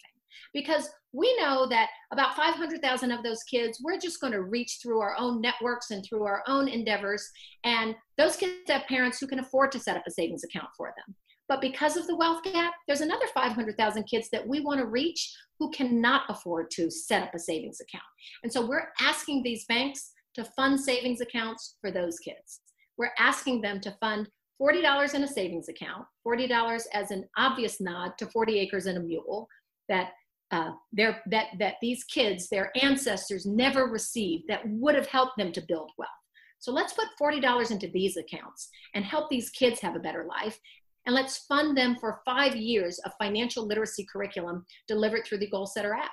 because 0.53 0.89
we 1.13 1.35
know 1.41 1.67
that 1.69 1.89
about 2.13 2.37
500,000 2.37 3.11
of 3.11 3.23
those 3.23 3.43
kids, 3.45 3.81
we're 3.83 3.99
just 3.99 4.21
going 4.21 4.33
to 4.33 4.43
reach 4.43 4.79
through 4.83 5.01
our 5.01 5.17
own 5.19 5.41
networks 5.41 5.91
and 5.91 6.05
through 6.05 6.25
our 6.25 6.43
own 6.47 6.69
endeavors. 6.69 7.29
And 7.65 7.95
those 8.19 8.37
kids 8.37 8.69
have 8.69 8.87
parents 8.87 9.19
who 9.19 9.27
can 9.27 9.39
afford 9.39 9.73
to 9.73 9.81
set 9.81 9.97
up 9.97 10.05
a 10.07 10.11
savings 10.11 10.45
account 10.45 10.69
for 10.77 10.93
them. 10.97 11.15
But 11.49 11.61
because 11.61 11.97
of 11.97 12.07
the 12.07 12.17
wealth 12.17 12.43
gap, 12.43 12.75
there's 12.87 13.01
another 13.01 13.27
500,000 13.33 14.05
kids 14.05 14.29
that 14.31 14.47
we 14.47 14.61
want 14.61 14.81
to 14.81 14.87
reach 14.87 15.33
who 15.59 15.71
cannot 15.71 16.23
afford 16.29 16.71
to 16.73 16.91
set 16.91 17.23
up 17.23 17.35
a 17.35 17.39
savings 17.39 17.81
account. 17.81 18.05
And 18.43 18.53
so 18.53 18.67
we're 18.67 18.89
asking 19.01 19.43
these 19.43 19.65
banks 19.67 20.13
to 20.35 20.45
fund 20.45 20.79
savings 20.79 21.21
accounts 21.21 21.77
for 21.81 21.91
those 21.91 22.19
kids. 22.19 22.61
We're 22.99 23.13
asking 23.19 23.61
them 23.61 23.81
to 23.81 23.97
fund 24.01 24.29
$40 24.61 25.15
in 25.15 25.23
a 25.23 25.29
savings 25.29 25.69
account, 25.69 26.05
$40 26.27 26.83
as 26.93 27.11
an 27.11 27.29
obvious 27.37 27.81
nod 27.81 28.13
to 28.19 28.27
40 28.27 28.59
acres 28.59 28.87
and 28.87 28.99
a 28.99 29.01
mule, 29.01 29.49
that 29.89 30.11
uh, 30.51 30.71
their, 30.93 31.23
that, 31.27 31.47
that 31.59 31.75
these 31.83 32.05
kids, 32.05 32.49
their 32.49 32.71
ancestors 32.81 33.47
never 33.47 33.87
received 33.87 34.45
that 34.49 34.63
would 34.67 34.95
have 34.95 35.09
helped 35.09 35.37
them 35.37 35.53
to 35.53 35.65
build 35.67 35.91
wealth. 35.99 36.11
So 36.59 36.73
let's 36.73 36.95
put 36.95 37.07
$40 37.21 37.71
into 37.71 37.89
these 37.89 38.17
accounts 38.17 38.69
and 38.95 39.05
help 39.05 39.29
these 39.29 39.51
kids 39.51 39.81
have 39.81 39.97
a 39.97 40.01
better 40.01 40.27
life. 40.29 40.59
And 41.07 41.15
let's 41.15 41.45
fund 41.47 41.77
them 41.77 41.97
for 42.01 42.21
five 42.25 42.57
years 42.57 42.99
of 43.05 43.13
financial 43.21 43.67
literacy 43.67 44.07
curriculum 44.13 44.65
delivered 44.89 45.25
through 45.25 45.39
the 45.39 45.51
Goal 45.51 45.67
Setter 45.67 45.95
app. 45.95 46.11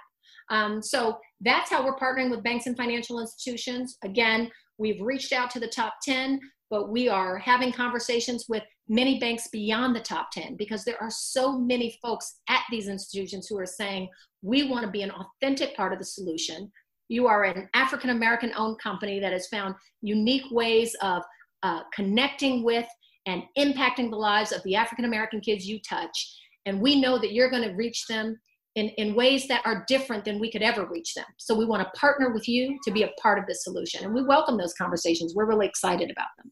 Um, 0.49 0.81
so 0.81 1.17
that's 1.41 1.69
how 1.69 1.83
we're 1.83 1.97
partnering 1.97 2.29
with 2.29 2.43
banks 2.43 2.67
and 2.67 2.77
financial 2.77 3.19
institutions. 3.19 3.97
Again, 4.03 4.51
we've 4.77 5.01
reached 5.01 5.33
out 5.33 5.49
to 5.51 5.59
the 5.59 5.67
top 5.67 5.95
10, 6.03 6.39
but 6.69 6.89
we 6.89 7.07
are 7.07 7.37
having 7.37 7.71
conversations 7.71 8.45
with 8.49 8.63
many 8.87 9.19
banks 9.19 9.47
beyond 9.49 9.95
the 9.95 9.99
top 9.99 10.31
10 10.31 10.55
because 10.57 10.83
there 10.83 11.01
are 11.01 11.11
so 11.11 11.57
many 11.57 11.97
folks 12.01 12.39
at 12.49 12.63
these 12.71 12.87
institutions 12.87 13.47
who 13.47 13.57
are 13.57 13.65
saying, 13.65 14.09
we 14.41 14.69
want 14.69 14.85
to 14.85 14.91
be 14.91 15.01
an 15.01 15.11
authentic 15.11 15.75
part 15.75 15.93
of 15.93 15.99
the 15.99 16.05
solution. 16.05 16.71
You 17.07 17.27
are 17.27 17.43
an 17.43 17.69
African 17.73 18.09
American 18.09 18.51
owned 18.57 18.79
company 18.79 19.19
that 19.19 19.33
has 19.33 19.47
found 19.47 19.75
unique 20.01 20.49
ways 20.51 20.95
of 21.01 21.23
uh, 21.63 21.81
connecting 21.93 22.63
with 22.63 22.87
and 23.25 23.43
impacting 23.57 24.09
the 24.09 24.17
lives 24.17 24.51
of 24.51 24.61
the 24.63 24.75
African 24.75 25.05
American 25.05 25.39
kids 25.39 25.65
you 25.65 25.79
touch. 25.79 26.39
And 26.65 26.81
we 26.81 26.99
know 26.99 27.17
that 27.19 27.33
you're 27.33 27.49
going 27.49 27.67
to 27.67 27.75
reach 27.75 28.05
them 28.07 28.37
in, 28.75 28.89
in 28.89 29.13
ways 29.13 29.47
that 29.47 29.61
are 29.65 29.85
different 29.87 30.25
than 30.25 30.39
we 30.39 30.51
could 30.51 30.63
ever 30.63 30.85
reach 30.85 31.13
them. 31.13 31.25
So 31.37 31.55
we 31.55 31.65
want 31.65 31.83
to 31.83 31.99
partner 31.99 32.33
with 32.33 32.47
you 32.47 32.79
to 32.83 32.91
be 32.91 33.03
a 33.03 33.11
part 33.21 33.37
of 33.37 33.45
this 33.45 33.63
solution. 33.63 34.03
And 34.03 34.13
we 34.13 34.23
welcome 34.23 34.57
those 34.57 34.73
conversations. 34.73 35.33
We're 35.35 35.45
really 35.45 35.67
excited 35.67 36.09
about 36.09 36.29
them. 36.37 36.51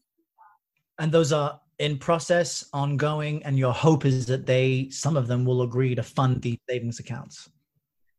And 0.98 1.10
those 1.10 1.32
are 1.32 1.60
in 1.78 1.98
process, 1.98 2.64
ongoing, 2.72 3.42
and 3.44 3.58
your 3.58 3.72
hope 3.72 4.04
is 4.04 4.26
that 4.26 4.46
they, 4.46 4.88
some 4.90 5.16
of 5.16 5.26
them 5.26 5.44
will 5.44 5.62
agree 5.62 5.94
to 5.96 6.02
fund 6.02 6.40
the 6.42 6.58
savings 6.68 7.00
accounts. 7.00 7.48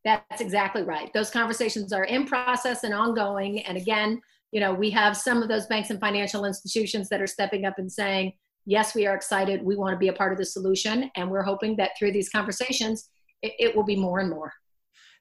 That's 0.04 0.42
exactly 0.42 0.84
right. 0.84 1.14
Those 1.14 1.30
conversations 1.30 1.94
are 1.94 2.04
in 2.04 2.26
process 2.26 2.84
and 2.84 2.94
ongoing. 2.94 3.62
And 3.62 3.78
again, 3.78 4.20
you 4.52 4.60
know, 4.60 4.74
we 4.74 4.90
have 4.90 5.16
some 5.16 5.42
of 5.42 5.48
those 5.48 5.66
banks 5.68 5.92
and 5.92 6.00
financial 6.00 6.44
institutions 6.44 7.08
that 7.08 7.22
are 7.22 7.28
stepping 7.28 7.66
up 7.66 7.76
and 7.78 7.90
saying, 7.90 8.34
yes, 8.66 8.94
we 8.94 9.08
are 9.08 9.16
excited. 9.16 9.64
We 9.64 9.78
want 9.78 9.94
to 9.94 9.98
be 9.98 10.10
a 10.10 10.14
part 10.14 10.34
of 10.34 10.38
the 10.38 10.46
solution. 10.46 11.10
And 11.16 11.32
we're 11.32 11.44
hoping 11.44 11.78
that 11.78 11.92
through 11.98 12.12
these 12.12 12.30
conversations, 12.30 13.10
it, 13.44 13.54
it 13.60 13.76
will 13.76 13.84
be 13.84 13.96
more 13.96 14.20
and 14.20 14.30
more. 14.30 14.54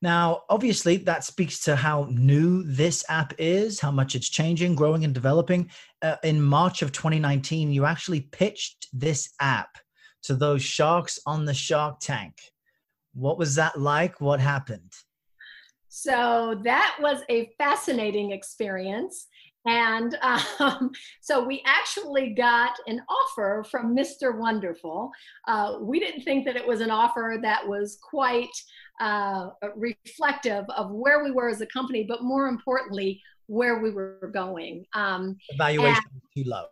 Now, 0.00 0.42
obviously, 0.48 0.96
that 0.98 1.22
speaks 1.22 1.60
to 1.64 1.76
how 1.76 2.08
new 2.10 2.64
this 2.64 3.04
app 3.08 3.34
is, 3.38 3.78
how 3.78 3.92
much 3.92 4.16
it's 4.16 4.28
changing, 4.28 4.74
growing, 4.74 5.04
and 5.04 5.14
developing. 5.14 5.70
Uh, 6.00 6.16
in 6.24 6.42
March 6.42 6.82
of 6.82 6.90
2019, 6.90 7.70
you 7.70 7.84
actually 7.84 8.22
pitched 8.22 8.88
this 8.92 9.30
app 9.40 9.78
to 10.24 10.34
those 10.34 10.62
sharks 10.62 11.20
on 11.24 11.44
the 11.44 11.54
Shark 11.54 12.00
Tank. 12.00 12.34
What 13.14 13.38
was 13.38 13.54
that 13.56 13.78
like? 13.78 14.20
What 14.20 14.40
happened? 14.40 14.92
So, 15.88 16.60
that 16.64 16.96
was 17.00 17.20
a 17.28 17.52
fascinating 17.58 18.32
experience. 18.32 19.28
And 19.64 20.18
um, 20.58 20.90
so 21.20 21.44
we 21.44 21.62
actually 21.66 22.34
got 22.34 22.76
an 22.86 23.02
offer 23.08 23.64
from 23.70 23.96
Mr. 23.96 24.36
Wonderful. 24.36 25.10
Uh, 25.46 25.78
we 25.80 26.00
didn't 26.00 26.22
think 26.22 26.44
that 26.46 26.56
it 26.56 26.66
was 26.66 26.80
an 26.80 26.90
offer 26.90 27.38
that 27.42 27.66
was 27.66 27.98
quite 28.02 28.50
uh, 29.00 29.50
reflective 29.76 30.64
of 30.76 30.90
where 30.90 31.24
we 31.24 31.30
were 31.30 31.48
as 31.48 31.60
a 31.60 31.66
company, 31.66 32.04
but 32.08 32.22
more 32.22 32.48
importantly, 32.48 33.20
where 33.46 33.80
we 33.80 33.90
were 33.90 34.30
going. 34.32 34.84
Um, 34.94 35.36
the 35.50 35.56
valuation 35.56 36.04
was 36.14 36.22
too 36.34 36.44
low. 36.46 36.64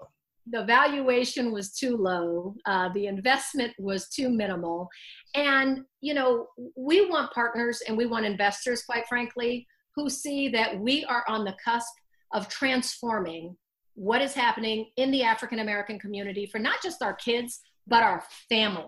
The 0.46 0.64
valuation 0.64 1.53
was 1.53 1.72
too 1.72 1.96
low. 1.96 2.55
Uh, 2.66 2.88
the 2.92 3.07
investment 3.07 3.72
was 3.79 4.09
too 4.09 4.31
minimal. 4.31 4.88
And, 5.35 5.83
you 6.00 6.14
know, 6.14 6.48
we 6.76 7.09
want 7.09 7.33
partners 7.33 7.83
and 7.87 7.96
we 7.96 8.07
want 8.07 8.24
investors, 8.24 8.83
quite 8.83 9.07
frankly, 9.09 9.66
who 9.94 10.09
see 10.09 10.48
that 10.48 10.79
we 10.79 11.05
are 11.05 11.24
on 11.29 11.44
the 11.44 11.55
cusp 11.64 11.99
of 12.32 12.48
transforming 12.48 13.56
what 13.94 14.22
is 14.22 14.34
happening 14.34 14.86
in 14.96 15.10
the 15.10 15.22
African 15.22 15.58
American 15.58 15.98
community 15.98 16.46
for 16.46 16.58
not 16.58 16.82
just 16.82 17.02
our 17.02 17.14
kids, 17.14 17.60
but 17.86 18.02
our 18.02 18.22
families. 18.48 18.86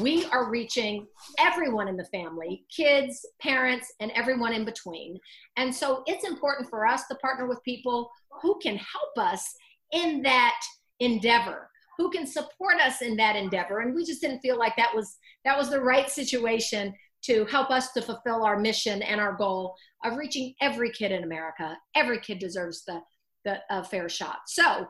We 0.00 0.24
are 0.26 0.50
reaching 0.50 1.06
everyone 1.38 1.88
in 1.88 1.96
the 1.96 2.06
family 2.06 2.64
kids, 2.74 3.24
parents, 3.40 3.92
and 4.00 4.10
everyone 4.12 4.52
in 4.52 4.64
between. 4.64 5.18
And 5.56 5.74
so 5.74 6.02
it's 6.06 6.26
important 6.26 6.68
for 6.68 6.86
us 6.86 7.06
to 7.06 7.14
partner 7.16 7.46
with 7.46 7.62
people 7.62 8.10
who 8.42 8.58
can 8.60 8.76
help 8.76 9.16
us 9.18 9.54
in 9.92 10.22
that 10.22 10.60
endeavor 11.00 11.70
who 11.98 12.10
can 12.10 12.26
support 12.26 12.80
us 12.80 13.02
in 13.02 13.16
that 13.16 13.36
endeavor 13.36 13.80
and 13.80 13.94
we 13.94 14.04
just 14.04 14.20
didn't 14.20 14.40
feel 14.40 14.58
like 14.58 14.74
that 14.76 14.94
was 14.94 15.16
that 15.44 15.56
was 15.56 15.70
the 15.70 15.80
right 15.80 16.10
situation 16.10 16.92
to 17.22 17.44
help 17.46 17.70
us 17.70 17.92
to 17.92 18.02
fulfill 18.02 18.44
our 18.44 18.58
mission 18.58 19.02
and 19.02 19.20
our 19.20 19.34
goal 19.34 19.74
of 20.04 20.16
reaching 20.16 20.54
every 20.60 20.90
kid 20.90 21.12
in 21.12 21.24
America. 21.24 21.76
Every 21.94 22.20
kid 22.20 22.38
deserves 22.38 22.84
the, 22.84 23.00
the 23.44 23.58
a 23.70 23.82
fair 23.82 24.08
shot. 24.08 24.40
So, 24.46 24.86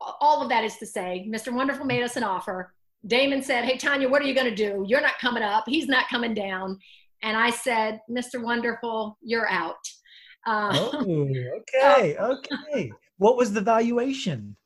all 0.00 0.42
of 0.42 0.48
that 0.48 0.64
is 0.64 0.76
to 0.78 0.86
say, 0.86 1.28
Mr. 1.28 1.52
Wonderful 1.52 1.84
made 1.84 2.02
us 2.02 2.16
an 2.16 2.24
offer. 2.24 2.72
Daymond 3.06 3.44
said, 3.44 3.64
Hey, 3.64 3.76
Tanya, 3.76 4.08
what 4.08 4.22
are 4.22 4.26
you 4.26 4.34
going 4.34 4.48
to 4.48 4.54
do? 4.54 4.84
You're 4.86 5.00
not 5.00 5.18
coming 5.18 5.42
up. 5.42 5.64
He's 5.66 5.88
not 5.88 6.08
coming 6.08 6.34
down. 6.34 6.78
And 7.22 7.36
I 7.36 7.50
said, 7.50 8.00
Mr. 8.10 8.42
Wonderful, 8.42 9.18
you're 9.22 9.48
out. 9.48 9.76
Uh, 10.46 10.70
oh, 10.72 11.28
okay. 11.84 12.16
okay. 12.16 12.90
What 13.18 13.36
was 13.36 13.52
the 13.52 13.60
valuation? 13.60 14.56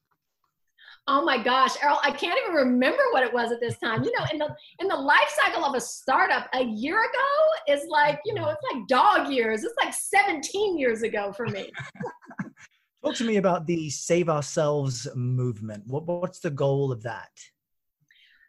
Oh 1.06 1.24
my 1.24 1.42
gosh, 1.42 1.72
Errol, 1.82 1.98
I 2.02 2.10
can't 2.10 2.38
even 2.44 2.54
remember 2.54 3.02
what 3.12 3.22
it 3.22 3.32
was 3.32 3.52
at 3.52 3.60
this 3.60 3.78
time. 3.78 4.04
You 4.04 4.12
know, 4.18 4.24
in 4.32 4.38
the 4.38 4.54
in 4.80 4.88
the 4.88 4.96
life 4.96 5.32
cycle 5.42 5.64
of 5.64 5.74
a 5.74 5.80
startup, 5.80 6.48
a 6.54 6.64
year 6.64 6.98
ago 6.98 7.72
is 7.74 7.86
like, 7.88 8.20
you 8.24 8.34
know, 8.34 8.48
it's 8.48 8.62
like 8.72 8.86
dog 8.88 9.30
years. 9.30 9.64
It's 9.64 9.74
like 9.82 9.94
17 9.94 10.78
years 10.78 11.02
ago 11.02 11.32
for 11.32 11.46
me. 11.46 11.70
Talk 13.04 13.16
to 13.16 13.24
me 13.24 13.36
about 13.36 13.66
the 13.66 13.90
Save 13.90 14.30
Ourselves 14.30 15.06
movement. 15.14 15.84
What, 15.86 16.06
what's 16.06 16.40
the 16.40 16.50
goal 16.50 16.90
of 16.90 17.02
that? 17.02 17.28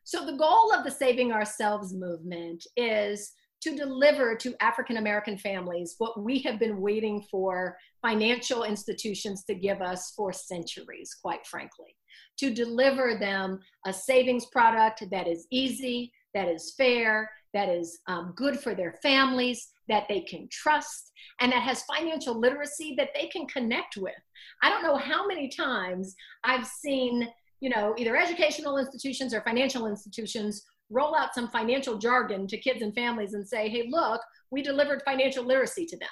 So, 0.05 0.25
the 0.25 0.37
goal 0.37 0.71
of 0.71 0.85
the 0.85 0.91
Saving 0.91 1.33
Ourselves 1.33 1.93
movement 1.93 2.65
is 2.77 3.33
to 3.65 3.75
deliver 3.75 4.35
to 4.35 4.53
African 4.61 4.97
American 4.97 5.39
families 5.39 5.95
what 5.97 6.21
we 6.21 6.37
have 6.39 6.59
been 6.59 6.79
waiting 6.81 7.19
for 7.31 7.75
financial 7.99 8.63
institutions 8.63 9.43
to 9.45 9.55
give 9.55 9.81
us 9.81 10.13
for 10.15 10.31
centuries, 10.31 11.15
quite 11.19 11.47
frankly. 11.47 11.95
To 12.37 12.53
deliver 12.53 13.17
them 13.19 13.59
a 13.87 13.91
savings 13.91 14.45
product 14.51 15.03
that 15.09 15.27
is 15.27 15.47
easy, 15.49 16.13
that 16.35 16.47
is 16.47 16.75
fair, 16.77 17.31
that 17.55 17.67
is 17.67 18.01
um, 18.05 18.33
good 18.35 18.59
for 18.59 18.75
their 18.75 18.99
families, 19.01 19.69
that 19.87 20.03
they 20.09 20.21
can 20.21 20.47
trust, 20.51 21.11
and 21.39 21.51
that 21.51 21.63
has 21.63 21.81
financial 21.85 22.39
literacy 22.39 22.93
that 22.99 23.09
they 23.15 23.25
can 23.29 23.47
connect 23.47 23.97
with. 23.97 24.13
I 24.61 24.69
don't 24.69 24.83
know 24.83 24.97
how 24.97 25.25
many 25.25 25.49
times 25.49 26.15
I've 26.43 26.67
seen, 26.67 27.27
you 27.61 27.71
know, 27.71 27.95
either 27.97 28.15
educational 28.15 28.77
institutions 28.77 29.33
or 29.33 29.41
financial 29.41 29.87
institutions 29.87 30.63
roll 30.89 31.15
out 31.15 31.33
some 31.33 31.49
financial 31.49 31.97
jargon 31.97 32.47
to 32.47 32.57
kids 32.57 32.81
and 32.81 32.93
families 32.93 33.33
and 33.33 33.47
say, 33.47 33.69
hey, 33.69 33.87
look, 33.89 34.21
we 34.51 34.61
delivered 34.61 35.01
financial 35.03 35.43
literacy 35.43 35.85
to 35.87 35.97
them. 35.97 36.09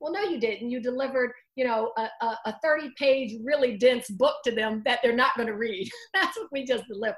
Well, 0.00 0.12
no, 0.12 0.22
you 0.22 0.40
didn't. 0.40 0.70
You 0.70 0.80
delivered, 0.80 1.30
you 1.54 1.64
know, 1.64 1.92
a, 1.96 2.08
a 2.46 2.58
30 2.60 2.90
page, 2.98 3.34
really 3.44 3.76
dense 3.76 4.10
book 4.10 4.34
to 4.44 4.50
them 4.50 4.82
that 4.84 4.98
they're 5.00 5.14
not 5.14 5.36
going 5.36 5.46
to 5.46 5.54
read. 5.54 5.88
That's 6.14 6.36
what 6.36 6.48
we 6.50 6.64
just 6.64 6.88
delivered. 6.88 7.16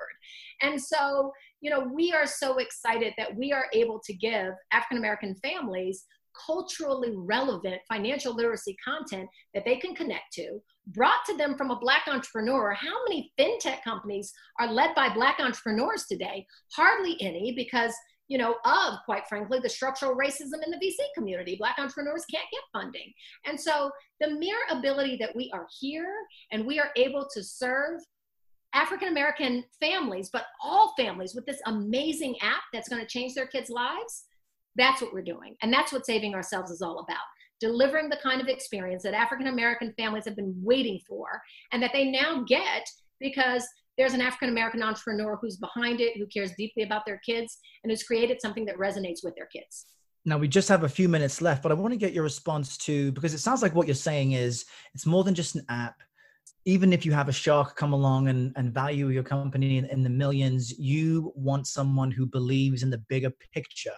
And 0.60 0.80
so, 0.80 1.32
you 1.62 1.70
know, 1.70 1.80
we 1.80 2.12
are 2.12 2.26
so 2.26 2.58
excited 2.58 3.14
that 3.16 3.34
we 3.34 3.52
are 3.52 3.66
able 3.72 4.00
to 4.04 4.12
give 4.12 4.52
African 4.70 4.98
American 4.98 5.34
families 5.36 6.04
culturally 6.47 7.12
relevant 7.16 7.81
financial 7.88 8.35
literacy 8.35 8.77
content 8.85 9.29
that 9.55 9.64
they 9.64 9.77
can 9.77 9.94
connect 9.94 10.33
to 10.35 10.61
brought 10.88 11.25
to 11.27 11.37
them 11.37 11.57
from 11.57 11.70
a 11.70 11.79
black 11.79 12.03
entrepreneur. 12.07 12.73
How 12.73 13.05
many 13.09 13.33
fintech 13.38 13.83
companies 13.83 14.33
are 14.61 14.70
led 14.70 14.94
by 14.94 15.12
black 15.12 15.40
entrepreneurs 15.40 16.05
today? 16.05 16.47
Hardly 16.75 17.16
any 17.20 17.53
because 17.55 17.94
you 18.29 18.38
know 18.38 18.57
of 18.64 18.94
quite 19.05 19.29
frankly 19.29 19.59
the 19.62 19.68
structural 19.68 20.16
racism 20.16 20.62
in 20.64 20.70
the 20.70 20.81
vc 20.83 20.97
community. 21.14 21.57
Black 21.57 21.77
entrepreneurs 21.79 22.25
can't 22.31 22.47
get 22.51 22.62
funding. 22.73 23.12
And 23.47 23.61
so 23.61 23.90
the 24.20 24.31
mere 24.31 24.59
ability 24.70 25.16
that 25.20 25.35
we 25.35 25.51
are 25.55 25.66
here 25.81 26.12
and 26.51 26.66
we 26.66 26.79
are 26.79 26.90
able 26.97 27.29
to 27.35 27.42
serve 27.42 28.01
African 28.75 29.09
American 29.09 29.64
families, 29.81 30.31
but 30.33 30.47
all 30.62 30.94
families 30.99 31.35
with 31.35 31.47
this 31.47 31.61
amazing 31.66 32.35
app 32.42 32.62
that's 32.73 32.88
going 32.88 33.01
to 33.01 33.09
change 33.09 33.35
their 33.35 33.47
kids' 33.47 33.70
lives. 33.70 34.25
That's 34.76 35.00
what 35.00 35.12
we're 35.12 35.22
doing. 35.22 35.56
And 35.62 35.72
that's 35.72 35.92
what 35.92 36.06
Saving 36.06 36.34
Ourselves 36.34 36.70
is 36.70 36.82
all 36.82 37.00
about 37.00 37.24
delivering 37.60 38.08
the 38.08 38.18
kind 38.22 38.40
of 38.40 38.48
experience 38.48 39.02
that 39.04 39.14
African 39.14 39.46
American 39.46 39.94
families 39.96 40.24
have 40.24 40.37
been 40.37 40.54
waiting 40.62 41.00
for 41.08 41.40
and 41.72 41.82
that 41.82 41.92
they 41.92 42.10
now 42.10 42.44
get 42.46 42.87
because 43.20 43.66
there's 43.96 44.12
an 44.12 44.20
African 44.20 44.48
American 44.48 44.82
entrepreneur 44.82 45.38
who's 45.40 45.56
behind 45.56 46.00
it, 46.00 46.16
who 46.18 46.26
cares 46.26 46.52
deeply 46.58 46.82
about 46.82 47.06
their 47.06 47.20
kids, 47.24 47.58
and 47.82 47.90
who's 47.90 48.02
created 48.02 48.40
something 48.40 48.64
that 48.66 48.76
resonates 48.76 49.20
with 49.22 49.34
their 49.37 49.46
kids. 49.46 49.87
Now, 50.26 50.37
we 50.38 50.48
just 50.48 50.68
have 50.68 50.84
a 50.84 50.88
few 50.88 51.08
minutes 51.08 51.40
left, 51.40 51.62
but 51.62 51.70
I 51.70 51.74
want 51.74 51.92
to 51.92 51.98
get 51.98 52.12
your 52.12 52.24
response 52.24 52.76
to 52.78 53.12
because 53.12 53.34
it 53.34 53.38
sounds 53.38 53.62
like 53.62 53.74
what 53.74 53.87
you're 53.87 53.94
saying 53.94 54.32
is 54.32 54.64
it's 54.94 55.06
more 55.06 55.22
than 55.22 55.34
just 55.34 55.54
an 55.54 55.64
app. 55.68 55.96
Even 56.64 56.92
if 56.92 57.04
you 57.04 57.12
have 57.12 57.28
a 57.28 57.32
shark 57.32 57.76
come 57.76 57.92
along 57.92 58.28
and, 58.28 58.52
and 58.56 58.72
value 58.72 59.08
your 59.08 59.22
company 59.22 59.76
in, 59.76 59.84
in 59.87 60.02
the 60.02 60.10
millions, 60.10 60.76
you 60.78 61.30
want 61.37 61.66
someone 61.66 62.10
who 62.10 62.26
believes 62.26 62.82
in 62.82 62.88
the 62.88 63.02
bigger 63.08 63.30
picture 63.52 63.92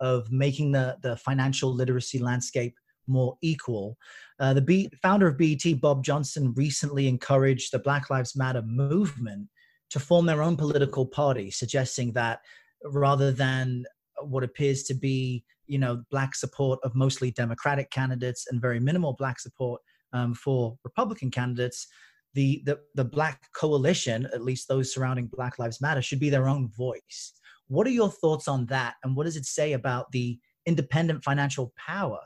of 0.00 0.30
making 0.30 0.72
the, 0.72 0.96
the 1.02 1.16
financial 1.16 1.72
literacy 1.72 2.18
landscape 2.18 2.74
more 3.06 3.36
equal. 3.42 3.96
Uh, 4.38 4.54
the 4.54 4.60
B- 4.60 4.90
founder 5.02 5.26
of 5.26 5.36
BET, 5.36 5.80
Bob 5.80 6.04
Johnson, 6.04 6.54
recently 6.56 7.08
encouraged 7.08 7.72
the 7.72 7.78
Black 7.78 8.10
Lives 8.10 8.36
Matter 8.36 8.62
movement 8.62 9.48
to 9.90 10.00
form 10.00 10.26
their 10.26 10.42
own 10.42 10.56
political 10.56 11.04
party, 11.04 11.50
suggesting 11.50 12.12
that 12.12 12.40
rather 12.84 13.32
than 13.32 13.84
what 14.22 14.44
appears 14.44 14.84
to 14.84 14.94
be, 14.94 15.44
you 15.66 15.78
know, 15.78 16.02
black 16.10 16.34
support 16.34 16.78
of 16.82 16.94
mostly 16.94 17.30
Democratic 17.30 17.90
candidates 17.90 18.46
and 18.50 18.60
very 18.60 18.80
minimal 18.80 19.14
black 19.14 19.40
support 19.40 19.80
um, 20.12 20.34
for 20.34 20.76
Republican 20.84 21.30
candidates, 21.30 21.86
the, 22.34 22.62
the 22.64 22.78
the 22.94 23.04
black 23.04 23.42
coalition, 23.54 24.28
at 24.32 24.42
least 24.42 24.68
those 24.68 24.94
surrounding 24.94 25.26
Black 25.26 25.58
Lives 25.58 25.80
Matter, 25.80 26.00
should 26.00 26.20
be 26.20 26.30
their 26.30 26.48
own 26.48 26.68
voice. 26.68 27.32
What 27.70 27.86
are 27.86 27.90
your 27.90 28.10
thoughts 28.10 28.48
on 28.48 28.66
that, 28.66 28.94
and 29.02 29.16
what 29.16 29.24
does 29.24 29.36
it 29.36 29.46
say 29.46 29.72
about 29.72 30.12
the 30.12 30.38
independent 30.66 31.24
financial 31.24 31.72
power 31.76 32.20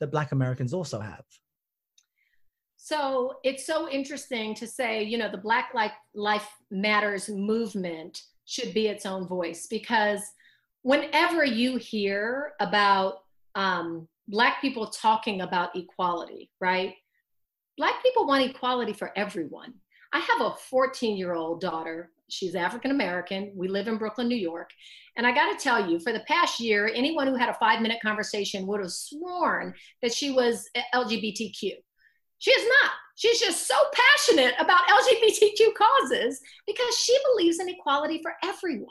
that 0.00 0.10
Black 0.10 0.32
Americans 0.32 0.72
also 0.72 1.00
have. 1.00 1.24
So 2.76 3.34
it's 3.42 3.66
so 3.66 3.88
interesting 3.88 4.54
to 4.56 4.66
say, 4.66 5.02
you 5.02 5.18
know, 5.18 5.30
the 5.30 5.38
Black 5.38 5.70
Life 6.14 6.48
Matters 6.70 7.28
movement 7.28 8.22
should 8.44 8.72
be 8.74 8.86
its 8.86 9.06
own 9.06 9.26
voice 9.26 9.66
because 9.66 10.20
whenever 10.82 11.44
you 11.44 11.78
hear 11.78 12.52
about 12.60 13.22
um, 13.54 14.06
Black 14.28 14.60
people 14.60 14.86
talking 14.86 15.40
about 15.40 15.74
equality, 15.74 16.50
right? 16.60 16.94
Black 17.76 18.02
people 18.02 18.26
want 18.26 18.44
equality 18.44 18.92
for 18.92 19.10
everyone. 19.16 19.74
I 20.16 20.20
have 20.20 20.40
a 20.40 20.56
14 20.70 21.14
year 21.14 21.34
old 21.34 21.60
daughter 21.60 22.10
She's 22.28 22.54
African 22.54 22.90
American. 22.90 23.52
We 23.54 23.68
live 23.68 23.86
in 23.86 23.98
Brooklyn, 23.98 24.28
New 24.28 24.36
York. 24.36 24.70
And 25.16 25.26
I 25.26 25.32
got 25.32 25.56
to 25.56 25.62
tell 25.62 25.88
you, 25.88 26.00
for 26.00 26.12
the 26.12 26.24
past 26.26 26.58
year, 26.58 26.90
anyone 26.92 27.26
who 27.26 27.36
had 27.36 27.48
a 27.48 27.54
five 27.54 27.80
minute 27.80 27.98
conversation 28.02 28.66
would 28.66 28.80
have 28.80 28.90
sworn 28.90 29.74
that 30.02 30.12
she 30.12 30.32
was 30.32 30.68
eh, 30.74 30.82
LGBTQ. 30.94 31.72
She 32.38 32.50
is 32.50 32.68
not. 32.82 32.92
She's 33.14 33.38
just 33.38 33.68
so 33.68 33.76
passionate 33.94 34.54
about 34.58 34.88
LGBTQ 34.88 35.74
causes 35.74 36.40
because 36.66 36.98
she 36.98 37.16
believes 37.30 37.60
in 37.60 37.68
equality 37.68 38.20
for 38.22 38.32
everyone. 38.42 38.88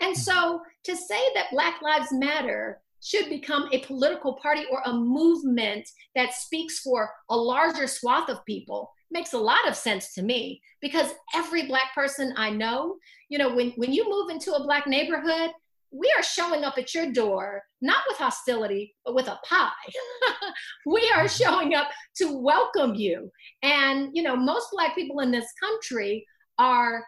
And 0.00 0.14
mm-hmm. 0.14 0.20
so 0.20 0.60
to 0.84 0.94
say 0.94 1.20
that 1.34 1.50
Black 1.50 1.80
Lives 1.80 2.12
Matter 2.12 2.80
should 3.02 3.30
become 3.30 3.68
a 3.72 3.80
political 3.80 4.34
party 4.34 4.64
or 4.70 4.82
a 4.84 4.92
movement 4.92 5.88
that 6.14 6.34
speaks 6.34 6.80
for 6.80 7.10
a 7.30 7.36
larger 7.36 7.86
swath 7.86 8.28
of 8.28 8.44
people 8.44 8.92
makes 9.10 9.32
a 9.32 9.38
lot 9.38 9.66
of 9.66 9.76
sense 9.76 10.12
to 10.14 10.22
me 10.22 10.60
because 10.80 11.12
every 11.34 11.66
black 11.66 11.94
person 11.94 12.34
I 12.36 12.50
know, 12.50 12.96
you 13.28 13.38
know, 13.38 13.54
when, 13.54 13.70
when 13.72 13.92
you 13.92 14.08
move 14.08 14.30
into 14.30 14.52
a 14.52 14.62
black 14.62 14.86
neighborhood, 14.86 15.50
we 15.90 16.12
are 16.16 16.22
showing 16.22 16.64
up 16.64 16.76
at 16.76 16.94
your 16.94 17.12
door 17.12 17.62
not 17.80 18.02
with 18.08 18.18
hostility 18.18 18.94
but 19.04 19.14
with 19.14 19.26
a 19.28 19.38
pie. 19.44 19.70
We 20.86 21.10
are 21.14 21.24
mm-hmm. 21.24 21.42
showing 21.42 21.74
up 21.74 21.88
to 22.16 22.32
welcome 22.32 22.94
you. 22.94 23.30
And 23.62 24.10
you 24.12 24.22
know 24.22 24.36
most 24.36 24.68
black 24.72 24.94
people 24.94 25.20
in 25.20 25.30
this 25.30 25.50
country 25.60 26.26
are 26.58 27.04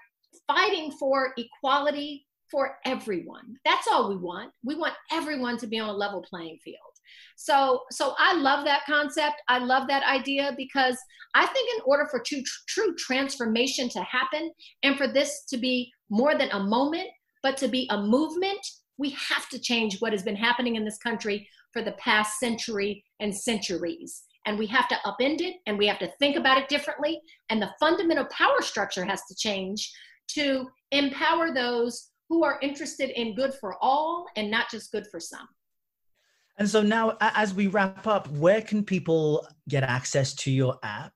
fighting 0.46 0.92
for 0.92 1.32
equality 1.36 2.26
for 2.50 2.76
everyone. 2.84 3.56
That's 3.64 3.86
all 3.86 4.08
we 4.08 4.16
want. 4.16 4.50
We 4.64 4.74
want 4.74 4.94
everyone 5.12 5.56
to 5.58 5.66
be 5.66 5.78
on 5.78 5.88
a 5.88 5.92
level 5.92 6.24
playing 6.28 6.58
field 6.64 6.89
so, 7.36 7.80
so 7.90 8.14
I 8.18 8.34
love 8.34 8.64
that 8.66 8.84
concept. 8.86 9.36
I 9.48 9.58
love 9.58 9.88
that 9.88 10.02
idea 10.04 10.52
because 10.56 10.98
I 11.34 11.46
think 11.46 11.70
in 11.76 11.82
order 11.86 12.06
for 12.10 12.20
true, 12.20 12.42
true 12.68 12.94
transformation 12.96 13.88
to 13.90 14.02
happen 14.02 14.50
and 14.82 14.96
for 14.96 15.08
this 15.08 15.44
to 15.48 15.56
be 15.56 15.90
more 16.10 16.34
than 16.34 16.50
a 16.50 16.62
moment, 16.62 17.08
but 17.42 17.56
to 17.58 17.68
be 17.68 17.88
a 17.90 18.00
movement, 18.00 18.60
we 18.98 19.10
have 19.10 19.48
to 19.48 19.58
change 19.58 20.00
what 20.00 20.12
has 20.12 20.22
been 20.22 20.36
happening 20.36 20.76
in 20.76 20.84
this 20.84 20.98
country 20.98 21.48
for 21.72 21.82
the 21.82 21.92
past 21.92 22.38
century 22.38 23.04
and 23.20 23.34
centuries. 23.34 24.24
And 24.46 24.58
we 24.58 24.66
have 24.66 24.88
to 24.88 24.96
upend 25.06 25.40
it 25.40 25.56
and 25.66 25.78
we 25.78 25.86
have 25.86 25.98
to 26.00 26.12
think 26.18 26.36
about 26.36 26.58
it 26.58 26.68
differently. 26.68 27.20
And 27.48 27.60
the 27.60 27.72
fundamental 27.78 28.26
power 28.26 28.60
structure 28.60 29.04
has 29.04 29.22
to 29.28 29.34
change 29.34 29.90
to 30.34 30.66
empower 30.90 31.52
those 31.52 32.10
who 32.28 32.44
are 32.44 32.58
interested 32.62 33.10
in 33.10 33.34
good 33.34 33.54
for 33.54 33.76
all 33.80 34.26
and 34.36 34.50
not 34.50 34.70
just 34.70 34.92
good 34.92 35.06
for 35.10 35.20
some. 35.20 35.48
And 36.60 36.68
so 36.68 36.82
now, 36.82 37.16
as 37.22 37.54
we 37.54 37.68
wrap 37.68 38.06
up, 38.06 38.28
where 38.32 38.60
can 38.60 38.84
people 38.84 39.48
get 39.70 39.82
access 39.82 40.34
to 40.34 40.50
your 40.50 40.78
app? 40.82 41.14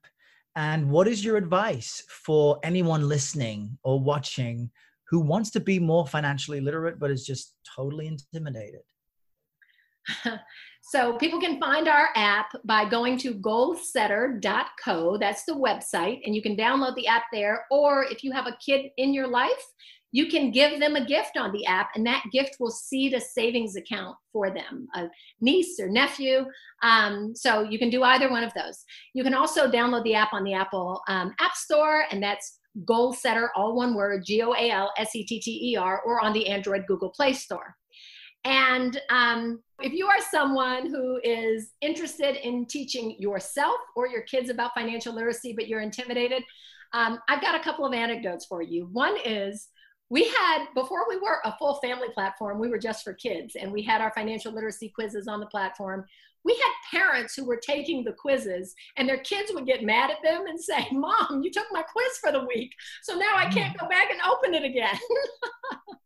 And 0.57 0.91
what 0.91 1.07
is 1.07 1.23
your 1.23 1.37
advice 1.37 2.03
for 2.09 2.59
anyone 2.63 3.07
listening 3.07 3.77
or 3.85 4.01
watching 4.01 4.71
who 5.11 5.21
wants 5.21 5.51
to 5.51 5.61
be 5.61 5.79
more 5.79 6.07
financially 6.07 6.63
literate 6.63 6.99
but 6.99 7.11
is 7.11 7.27
just 7.27 7.57
totally 7.77 8.07
intimidated? 8.07 8.81
so 10.83 11.19
people 11.19 11.39
can 11.39 11.61
find 11.61 11.89
our 11.89 12.09
app 12.17 12.51
by 12.65 12.89
going 12.89 13.19
to 13.19 13.35
goalsetter.co. 13.35 15.19
That's 15.19 15.45
the 15.45 15.53
website, 15.53 16.23
and 16.25 16.35
you 16.35 16.41
can 16.41 16.57
download 16.57 16.95
the 16.95 17.07
app 17.07 17.25
there. 17.35 17.67
Or 17.71 18.05
if 18.05 18.25
you 18.25 18.33
have 18.33 18.47
a 18.47 18.57
kid 18.65 18.87
in 18.97 19.13
your 19.13 19.27
life, 19.27 19.63
you 20.15 20.27
can 20.29 20.53
give 20.53 20.79
them 20.79 20.95
a 20.95 21.05
gift 21.05 21.37
on 21.37 21.51
the 21.51 21.67
app, 21.67 21.91
and 21.97 22.07
that 22.07 22.23
gift 22.31 22.59
will 22.61 22.71
seed 22.71 23.15
a 23.15 23.21
savings 23.21 23.75
account 23.75 24.17
for 24.33 24.49
them, 24.49 24.87
a 24.95 25.09
niece 25.41 25.81
or 25.81 25.89
nephew. 25.89 26.45
Um, 26.85 27.35
so 27.35 27.63
you 27.63 27.81
can 27.81 27.91
do 27.91 28.05
either 28.05 28.31
one 28.31 28.45
of 28.45 28.55
those. 28.55 28.85
You 29.13 29.25
can 29.25 29.35
also 29.35 29.69
download 29.69 30.05
the 30.05 30.15
app 30.15 30.33
on 30.33 30.45
the 30.45 30.55
Apple 30.55 31.03
um, 31.09 31.33
App 31.41 31.57
Store, 31.57 32.05
and 32.13 32.23
that's 32.23 32.61
Goal 32.85 33.13
Setter, 33.13 33.51
all 33.57 33.75
one 33.75 33.97
word, 33.97 34.23
G 34.25 34.41
O 34.43 34.53
A 34.53 34.71
L 34.71 34.93
S 34.97 35.17
E 35.17 35.27
T 35.27 35.41
T 35.41 35.73
E 35.73 35.77
R, 35.77 36.01
or 36.07 36.25
on 36.25 36.33
the 36.33 36.47
Android 36.47 36.85
Google 36.87 37.11
Play 37.11 37.33
Store. 37.33 37.75
And 38.45 39.01
um, 39.11 39.65
if 39.81 39.93
you 39.93 40.07
are 40.07 40.21
someone 40.31 40.91
who 40.91 41.19
is 41.25 41.73
interested 41.81 42.37
in 42.47 42.67
teaching 42.67 43.17
yourself 43.19 43.79
or 43.97 44.07
your 44.07 44.23
kids 44.23 44.49
about 44.49 44.75
financial 44.77 45.13
literacy, 45.13 45.55
but 45.55 45.67
you're 45.67 45.81
intimidated, 45.81 46.45
um, 46.93 47.19
I've 47.29 47.41
got 47.41 47.57
a 47.57 47.65
couple 47.65 47.85
of 47.85 47.93
anecdotes 47.93 48.47
for 48.47 48.63
you. 48.63 48.89
One 48.93 49.17
is 49.25 49.67
we 50.15 50.29
had, 50.29 50.67
before 50.75 51.07
we 51.09 51.17
were 51.17 51.41
a 51.45 51.57
full 51.59 51.81
family 51.83 52.07
platform, 52.15 52.61
we 52.61 52.69
were 52.69 52.79
just 52.79 53.03
for 53.03 53.15
kids, 53.15 53.57
and 53.57 53.73
we 53.73 53.83
had 53.83 54.01
our 54.01 54.13
financial 54.15 54.53
literacy 54.53 54.89
quizzes 54.89 55.27
on 55.27 55.41
the 55.41 55.47
platform. 55.47 56.05
We 56.45 56.53
had 56.53 57.01
parents 57.01 57.35
who 57.35 57.45
were 57.45 57.57
taking 57.61 58.05
the 58.05 58.13
quizzes, 58.13 58.77
and 58.97 59.09
their 59.09 59.19
kids 59.19 59.51
would 59.53 59.67
get 59.67 59.83
mad 59.83 60.13
at 60.13 60.23
them 60.23 60.47
and 60.47 60.61
say, 60.61 60.87
Mom, 60.93 61.43
you 61.43 61.51
took 61.51 61.67
my 61.73 61.83
quiz 61.83 62.17
for 62.21 62.31
the 62.31 62.47
week, 62.47 62.71
so 63.03 63.19
now 63.19 63.35
I 63.35 63.47
can't 63.47 63.77
mm. 63.77 63.81
go 63.81 63.89
back 63.89 64.13
and 64.13 64.21
open 64.23 64.55
it 64.55 64.63
again. 64.65 64.97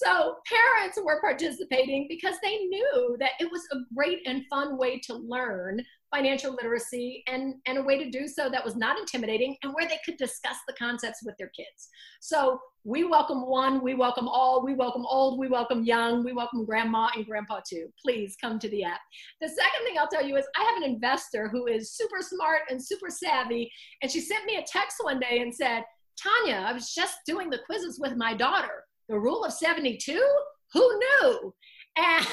So 0.00 0.36
parents 0.46 0.98
were 1.04 1.20
participating 1.20 2.06
because 2.08 2.36
they 2.42 2.56
knew 2.56 3.16
that 3.20 3.32
it 3.38 3.50
was 3.52 3.66
a 3.70 3.76
great 3.94 4.20
and 4.24 4.46
fun 4.48 4.78
way 4.78 4.98
to 5.00 5.14
learn 5.14 5.84
financial 6.14 6.52
literacy 6.52 7.22
and, 7.28 7.54
and 7.66 7.78
a 7.78 7.82
way 7.82 8.02
to 8.02 8.10
do 8.10 8.26
so 8.26 8.48
that 8.48 8.64
was 8.64 8.76
not 8.76 8.98
intimidating 8.98 9.56
and 9.62 9.72
where 9.72 9.88
they 9.88 9.98
could 10.04 10.16
discuss 10.16 10.56
the 10.66 10.74
concepts 10.74 11.20
with 11.24 11.36
their 11.38 11.50
kids. 11.56 11.88
So 12.20 12.60
we 12.84 13.04
welcome 13.04 13.46
one, 13.46 13.82
we 13.82 13.94
welcome 13.94 14.26
all, 14.26 14.64
we 14.64 14.74
welcome 14.74 15.04
old, 15.06 15.38
we 15.38 15.48
welcome 15.48 15.84
young, 15.84 16.24
we 16.24 16.32
welcome 16.32 16.64
grandma 16.64 17.08
and 17.14 17.26
grandpa 17.26 17.60
too. 17.68 17.88
Please 18.02 18.36
come 18.40 18.58
to 18.58 18.68
the 18.70 18.84
app. 18.84 19.00
The 19.40 19.48
second 19.48 19.86
thing 19.86 19.98
I'll 19.98 20.08
tell 20.08 20.26
you 20.26 20.36
is 20.36 20.46
I 20.56 20.64
have 20.64 20.82
an 20.82 20.90
investor 20.90 21.48
who 21.48 21.66
is 21.66 21.92
super 21.92 22.20
smart 22.20 22.62
and 22.70 22.82
super 22.82 23.10
savvy, 23.10 23.70
and 24.02 24.10
she 24.10 24.20
sent 24.20 24.46
me 24.46 24.56
a 24.56 24.64
text 24.66 24.98
one 25.02 25.20
day 25.20 25.40
and 25.40 25.54
said, 25.54 25.84
Tanya, 26.20 26.64
I 26.66 26.72
was 26.72 26.92
just 26.92 27.18
doing 27.26 27.50
the 27.50 27.60
quizzes 27.66 27.98
with 28.00 28.16
my 28.16 28.34
daughter 28.34 28.84
the 29.10 29.18
rule 29.18 29.44
of 29.44 29.52
72 29.52 30.24
who 30.72 30.98
knew 30.98 31.54
and 31.96 32.26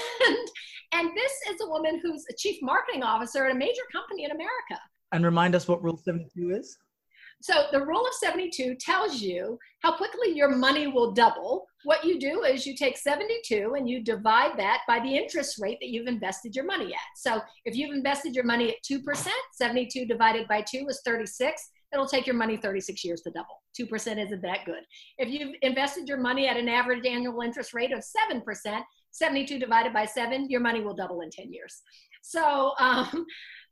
and 0.93 1.09
this 1.15 1.31
is 1.49 1.61
a 1.61 1.67
woman 1.67 1.99
who's 2.01 2.25
a 2.29 2.33
chief 2.37 2.57
marketing 2.61 3.03
officer 3.03 3.45
at 3.45 3.51
a 3.51 3.57
major 3.57 3.81
company 3.91 4.23
in 4.23 4.31
america 4.31 4.81
and 5.11 5.25
remind 5.25 5.55
us 5.55 5.67
what 5.67 5.83
rule 5.83 5.97
72 5.97 6.51
is 6.51 6.77
so 7.41 7.65
the 7.71 7.85
rule 7.85 8.05
of 8.05 8.13
72 8.13 8.75
tells 8.75 9.21
you 9.21 9.59
how 9.81 9.95
quickly 9.95 10.33
your 10.33 10.49
money 10.49 10.87
will 10.87 11.11
double. 11.11 11.67
What 11.83 12.03
you 12.03 12.19
do 12.19 12.43
is 12.43 12.65
you 12.65 12.75
take 12.75 12.97
72 12.97 13.75
and 13.77 13.87
you 13.87 14.03
divide 14.03 14.57
that 14.57 14.81
by 14.87 14.99
the 14.99 15.15
interest 15.15 15.59
rate 15.61 15.77
that 15.79 15.89
you've 15.89 16.07
invested 16.07 16.55
your 16.55 16.65
money 16.65 16.93
at. 16.93 16.99
So 17.15 17.41
if 17.65 17.75
you've 17.75 17.95
invested 17.95 18.33
your 18.33 18.43
money 18.43 18.69
at 18.69 18.83
2%, 18.83 19.27
72 19.53 20.05
divided 20.05 20.47
by 20.47 20.61
2 20.61 20.87
is 20.89 21.01
36 21.05 21.69
it'll 21.93 22.07
take 22.07 22.27
your 22.27 22.35
money 22.35 22.57
36 22.57 23.03
years 23.03 23.21
to 23.21 23.31
double. 23.31 23.61
2% 23.79 24.25
isn't 24.25 24.41
that 24.41 24.65
good. 24.65 24.83
If 25.17 25.29
you've 25.29 25.55
invested 25.61 26.07
your 26.07 26.17
money 26.17 26.47
at 26.47 26.57
an 26.57 26.67
average 26.67 27.05
annual 27.05 27.41
interest 27.41 27.73
rate 27.73 27.91
of 27.91 28.03
7%, 28.33 28.81
72 29.11 29.59
divided 29.59 29.93
by 29.93 30.05
7, 30.05 30.49
your 30.49 30.59
money 30.59 30.81
will 30.81 30.95
double 30.95 31.21
in 31.21 31.29
10 31.29 31.51
years. 31.51 31.81
So, 32.21 32.73
um, 32.79 33.25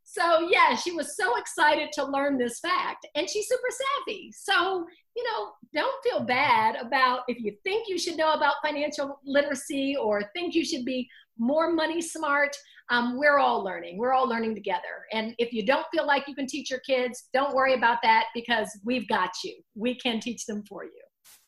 so 0.03 0.47
yeah, 0.49 0.75
she 0.75 0.91
was 0.91 1.17
so 1.17 1.35
excited 1.37 1.89
to 1.93 2.05
learn 2.05 2.37
this 2.37 2.59
fact, 2.59 3.07
and 3.15 3.29
she's 3.29 3.47
super 3.47 3.69
savvy. 3.69 4.31
So, 4.31 4.85
you 5.15 5.23
know, 5.23 5.51
don't 5.73 6.03
feel 6.03 6.23
bad 6.23 6.75
about 6.75 7.21
if 7.27 7.39
you 7.39 7.55
think 7.63 7.89
you 7.89 7.97
should 7.97 8.15
know 8.15 8.33
about 8.33 8.55
financial 8.63 9.19
literacy 9.25 9.95
or 9.99 10.29
think 10.33 10.53
you 10.53 10.63
should 10.63 10.85
be 10.85 11.09
more 11.37 11.71
money 11.71 12.01
smart 12.01 12.55
um, 12.89 13.17
we're 13.17 13.39
all 13.39 13.63
learning. 13.63 13.97
We're 13.97 14.13
all 14.13 14.27
learning 14.27 14.55
together. 14.55 15.05
And 15.11 15.33
if 15.39 15.51
you 15.51 15.65
don't 15.65 15.85
feel 15.91 16.05
like 16.05 16.27
you 16.27 16.35
can 16.35 16.45
teach 16.45 16.69
your 16.69 16.81
kids, 16.81 17.29
don't 17.33 17.55
worry 17.55 17.73
about 17.73 17.97
that 18.03 18.25
because 18.35 18.69
we've 18.83 19.07
got 19.07 19.31
you. 19.43 19.55
We 19.75 19.95
can 19.95 20.19
teach 20.19 20.45
them 20.45 20.63
for 20.67 20.83
you. 20.83 20.91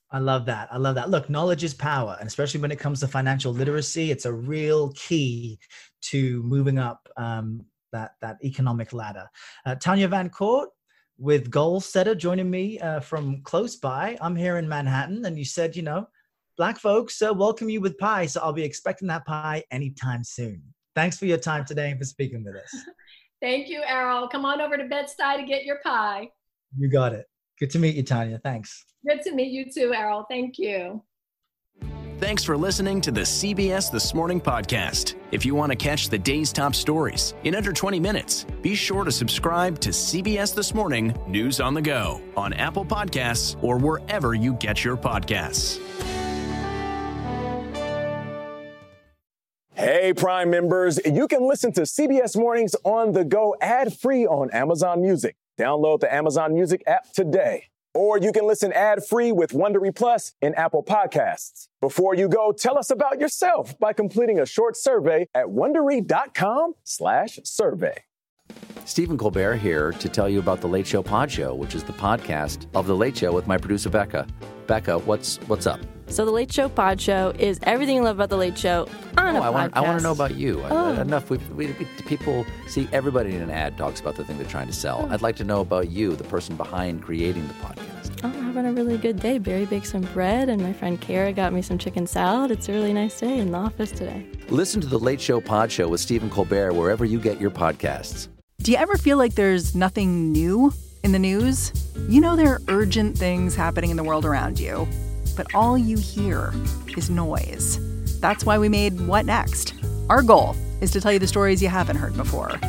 I 0.10 0.20
love 0.20 0.46
that. 0.46 0.70
I 0.72 0.78
love 0.78 0.96
that. 0.96 1.10
Look, 1.10 1.30
knowledge 1.30 1.64
is 1.64 1.74
power. 1.74 2.16
And 2.20 2.28
especially 2.28 2.62
when 2.62 2.72
it 2.72 2.80
comes 2.80 3.02
to 3.02 3.08
financial 3.08 3.54
literacy, 3.54 4.10
it's 4.10 4.26
a 4.26 4.34
real 4.34 4.92
key 4.94 5.60
to 6.04 6.42
moving 6.44 6.80
up 6.80 7.08
um, 7.18 7.66
that, 7.92 8.12
that 8.22 8.38
economic 8.44 8.94
ladder. 8.94 9.28
Uh, 9.66 9.76
Tanya 9.76 10.08
Van 10.08 10.30
Court 10.30 10.70
with 11.18 11.52
Goal 11.52 11.82
Setter 11.82 12.16
joining 12.16 12.50
me 12.50 12.80
uh, 12.80 13.02
from 13.02 13.42
close 13.44 13.76
by. 13.76 14.18
I'm 14.22 14.36
here 14.36 14.58
in 14.58 14.68
Manhattan. 14.68 15.26
And 15.26 15.38
you 15.38 15.46
said, 15.46 15.76
you 15.76 15.84
know, 15.84 16.08
Black 16.58 16.80
folks 16.80 17.22
uh, 17.22 17.32
welcome 17.32 17.70
you 17.70 17.80
with 17.80 17.98
pie. 18.00 18.26
So 18.26 18.42
I'll 18.42 18.52
be 18.52 18.64
expecting 18.64 19.08
that 19.10 19.26
pie 19.26 19.64
anytime 19.70 20.24
soon. 20.24 20.62
Thanks 20.96 21.18
for 21.20 21.28
your 21.28 21.38
time 21.38 21.66
today 21.66 21.92
and 21.92 22.00
for 22.00 22.06
speaking 22.06 22.44
with 22.44 22.56
us. 22.56 22.76
Thank 23.42 23.70
you, 23.70 23.84
Errol. 23.86 24.28
Come 24.28 24.44
on 24.46 24.60
over 24.60 24.76
to 24.78 24.86
Bed-Stuy 24.86 25.38
to 25.38 25.44
get 25.44 25.64
your 25.64 25.78
pie. 25.86 26.30
You 26.76 26.90
got 26.90 27.14
it. 27.14 27.28
Good 27.60 27.70
to 27.72 27.80
meet 27.80 27.96
you, 27.96 28.02
Tanya. 28.02 28.40
Thanks. 28.44 28.86
Good 29.08 29.22
to 29.24 29.36
meet 29.36 29.52
you 29.52 29.72
too, 29.72 29.94
Errol. 29.94 30.26
Thank 30.28 30.58
you. 30.58 31.04
Thanks 32.18 32.44
for 32.44 32.58
listening 32.58 33.00
to 33.02 33.12
the 33.12 33.22
CBS 33.22 33.92
This 33.92 34.16
Morning 34.16 34.42
podcast. 34.42 35.14
If 35.30 35.46
you 35.46 35.54
want 35.54 35.72
to 35.72 35.76
catch 35.76 36.10
the 36.10 36.18
day's 36.18 36.52
top 36.52 36.74
stories 36.74 37.36
in 37.44 37.54
under 37.54 37.72
20 37.72 38.00
minutes, 38.00 38.48
be 38.64 38.74
sure 38.74 39.04
to 39.04 39.12
subscribe 39.12 39.80
to 39.82 39.90
CBS 39.90 40.56
This 40.56 40.74
Morning 40.74 41.16
News 41.28 41.60
on 41.60 41.76
the 41.76 41.82
Go 41.84 42.20
on 42.36 42.54
Apple 42.54 42.86
Podcasts 42.86 43.64
or 43.64 43.78
wherever 43.78 44.34
you 44.34 44.54
get 44.54 44.84
your 44.84 44.98
podcasts. 44.98 45.80
Hey, 49.88 50.12
Prime 50.14 50.50
members, 50.50 51.00
you 51.06 51.30
can 51.30 51.48
listen 51.48 51.72
to 51.72 51.84
CBS 51.84 52.38
Mornings 52.38 52.76
on 52.84 53.14
the 53.14 53.24
go 53.24 53.56
ad 53.62 53.98
free 53.98 54.28
on 54.28 54.52
Amazon 54.52 55.02
Music. 55.02 55.38
Download 55.58 56.02
the 56.02 56.14
Amazon 56.14 56.54
Music 56.54 56.84
app 56.86 57.14
today. 57.14 57.68
Or 57.94 58.18
you 58.18 58.34
can 58.34 58.46
listen 58.46 58.74
ad 58.74 59.06
free 59.06 59.32
with 59.32 59.52
Wondery 59.54 59.96
Plus 59.96 60.34
in 60.42 60.54
Apple 60.56 60.84
Podcasts. 60.84 61.70
Before 61.80 62.14
you 62.14 62.28
go, 62.28 62.52
tell 62.52 62.78
us 62.78 62.90
about 62.90 63.22
yourself 63.22 63.80
by 63.80 63.94
completing 63.94 64.42
a 64.42 64.46
short 64.46 64.76
survey 64.76 65.30
at 65.34 65.46
wondery.com/slash 65.46 67.40
survey. 67.46 68.04
Stephen 68.84 69.18
Colbert 69.18 69.56
here 69.56 69.94
to 69.94 70.10
tell 70.10 70.28
you 70.28 70.40
about 70.40 70.60
the 70.60 70.68
Late 70.68 70.86
Show 70.86 71.02
Pod 71.02 71.32
Show, 71.32 71.56
which 71.56 71.76
is 71.76 71.86
the 71.86 71.94
podcast 71.94 72.66
of 72.76 72.88
the 72.88 72.96
Late 72.96 73.16
Show 73.16 73.32
with 73.32 73.48
my 73.48 73.58
producer 73.58 73.90
Becca. 73.90 74.28
Becca, 74.68 74.98
what's 75.00 75.38
what's 75.48 75.66
up? 75.66 75.80
So 76.10 76.24
the 76.24 76.32
Late 76.32 76.52
Show 76.54 76.70
Pod 76.70 77.02
Show 77.02 77.34
is 77.38 77.60
everything 77.64 77.98
you 77.98 78.02
love 78.02 78.16
about 78.16 78.30
the 78.30 78.38
Late 78.38 78.58
Show 78.58 78.88
on 79.18 79.36
oh, 79.36 79.40
a 79.40 79.42
I 79.42 79.48
podcast. 79.48 79.54
want, 79.54 79.78
I 79.78 79.82
want 79.82 80.00
to 80.00 80.04
know 80.04 80.14
about 80.14 80.36
you. 80.36 80.64
Oh. 80.70 80.94
Enough. 80.94 81.30
We, 81.30 81.38
we, 81.54 81.68
we, 81.68 81.86
people 82.06 82.46
see 82.66 82.88
everybody 82.94 83.36
in 83.36 83.42
an 83.42 83.52
ad 83.52 83.78
talks 83.78 84.00
about 84.00 84.16
the 84.16 84.24
thing 84.24 84.38
they're 84.38 84.48
trying 84.48 84.68
to 84.68 84.74
sell. 84.74 85.06
Oh. 85.08 85.14
I'd 85.14 85.22
like 85.22 85.36
to 85.36 85.44
know 85.44 85.60
about 85.60 85.92
you, 85.92 86.16
the 86.16 86.24
person 86.24 86.56
behind 86.56 87.04
creating 87.04 87.46
the 87.48 87.54
podcast. 87.56 88.12
Oh, 88.24 88.30
I'm 88.30 88.46
having 88.46 88.66
a 88.66 88.72
really 88.72 88.98
good 88.98 89.20
day. 89.20 89.38
Barry 89.38 89.66
baked 89.66 89.88
some 89.88 90.02
bread, 90.14 90.48
and 90.48 90.62
my 90.62 90.72
friend 90.72 91.00
Kara 91.00 91.34
got 91.34 91.52
me 91.52 91.62
some 91.62 91.78
chicken 91.78 92.08
salad. 92.08 92.52
It's 92.52 92.70
a 92.70 92.72
really 92.72 92.94
nice 92.94 93.20
day 93.20 93.38
in 93.38 93.52
the 93.52 93.58
office 93.58 93.92
today. 93.92 94.26
Listen 94.48 94.80
to 94.80 94.88
the 94.88 95.00
Late 95.00 95.20
Show 95.20 95.42
Pod 95.42 95.72
Show 95.72 95.90
with 95.90 96.00
Stephen 96.00 96.30
Colbert 96.30 96.74
wherever 96.74 97.04
you 97.04 97.20
get 97.20 97.40
your 97.40 97.52
podcasts. 97.52 98.30
Do 98.62 98.72
you 98.72 98.78
ever 98.78 98.96
feel 98.98 99.18
like 99.18 99.36
there's 99.36 99.76
nothing 99.76 100.32
new 100.32 100.74
in 101.04 101.12
the 101.12 101.20
news? 101.20 101.74
You 102.08 102.22
know 102.22 102.38
there 102.38 102.54
are 102.54 102.62
urgent 102.70 103.18
things 103.18 103.56
happening 103.56 103.92
in 103.92 103.98
the 103.98 104.04
world 104.04 104.26
around 104.26 104.58
you 104.58 104.88
but 105.38 105.54
all 105.54 105.78
you 105.78 105.98
hear 105.98 106.52
is 106.98 107.10
noise. 107.10 107.80
That's 108.20 108.44
why 108.44 108.58
we 108.58 108.68
made 108.68 109.00
What 109.08 109.26
Next? 109.26 109.76
Our 110.10 110.24
goal 110.24 110.56
is 110.82 110.92
to 110.92 111.00
tell 111.00 111.14
you 111.14 111.20
the 111.20 111.28
stories 111.28 111.62
you 111.62 111.70
haven't 111.70 111.96
heard 111.96 112.18
before, 112.18 112.60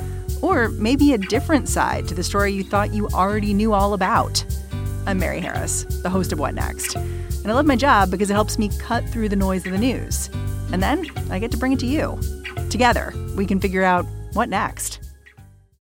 or 0.43 0.69
maybe 0.69 1.15
a 1.15 1.19
different 1.19 1.69
side 1.69 2.07
to 2.09 2.15
the 2.15 2.23
story 2.23 2.53
you 2.53 2.63
thought 2.63 2.93
you 2.93 3.09
already 3.09 3.55
knew 3.55 3.73
all 3.73 3.95
about. 3.95 4.45
I'm 5.07 5.19
Mary 5.19 5.41
Harris, 5.41 5.85
the 6.03 6.11
host 6.11 6.33
of 6.33 6.39
What 6.39 6.55
Next, 6.55 6.95
and 6.95 7.51
I 7.51 7.55
love 7.55 7.67
my 7.67 7.77
job 7.77 8.11
because 8.11 8.29
it 8.31 8.35
helps 8.35 8.59
me 8.59 8.71
cut 8.79 9.09
through 9.09 9.31
the 9.31 9.37
noise 9.37 9.65
of 9.65 9.73
the 9.73 9.79
news. 9.79 10.29
And 10.71 10.83
then 10.83 11.07
I 11.31 11.39
get 11.39 11.51
to 11.53 11.57
bring 11.57 11.73
it 11.73 11.79
to 11.81 11.87
you. 11.87 12.21
Together, 12.69 13.15
we 13.35 13.47
can 13.47 13.59
figure 13.59 13.83
out 13.83 14.05
what 14.35 14.51
next. 14.51 15.08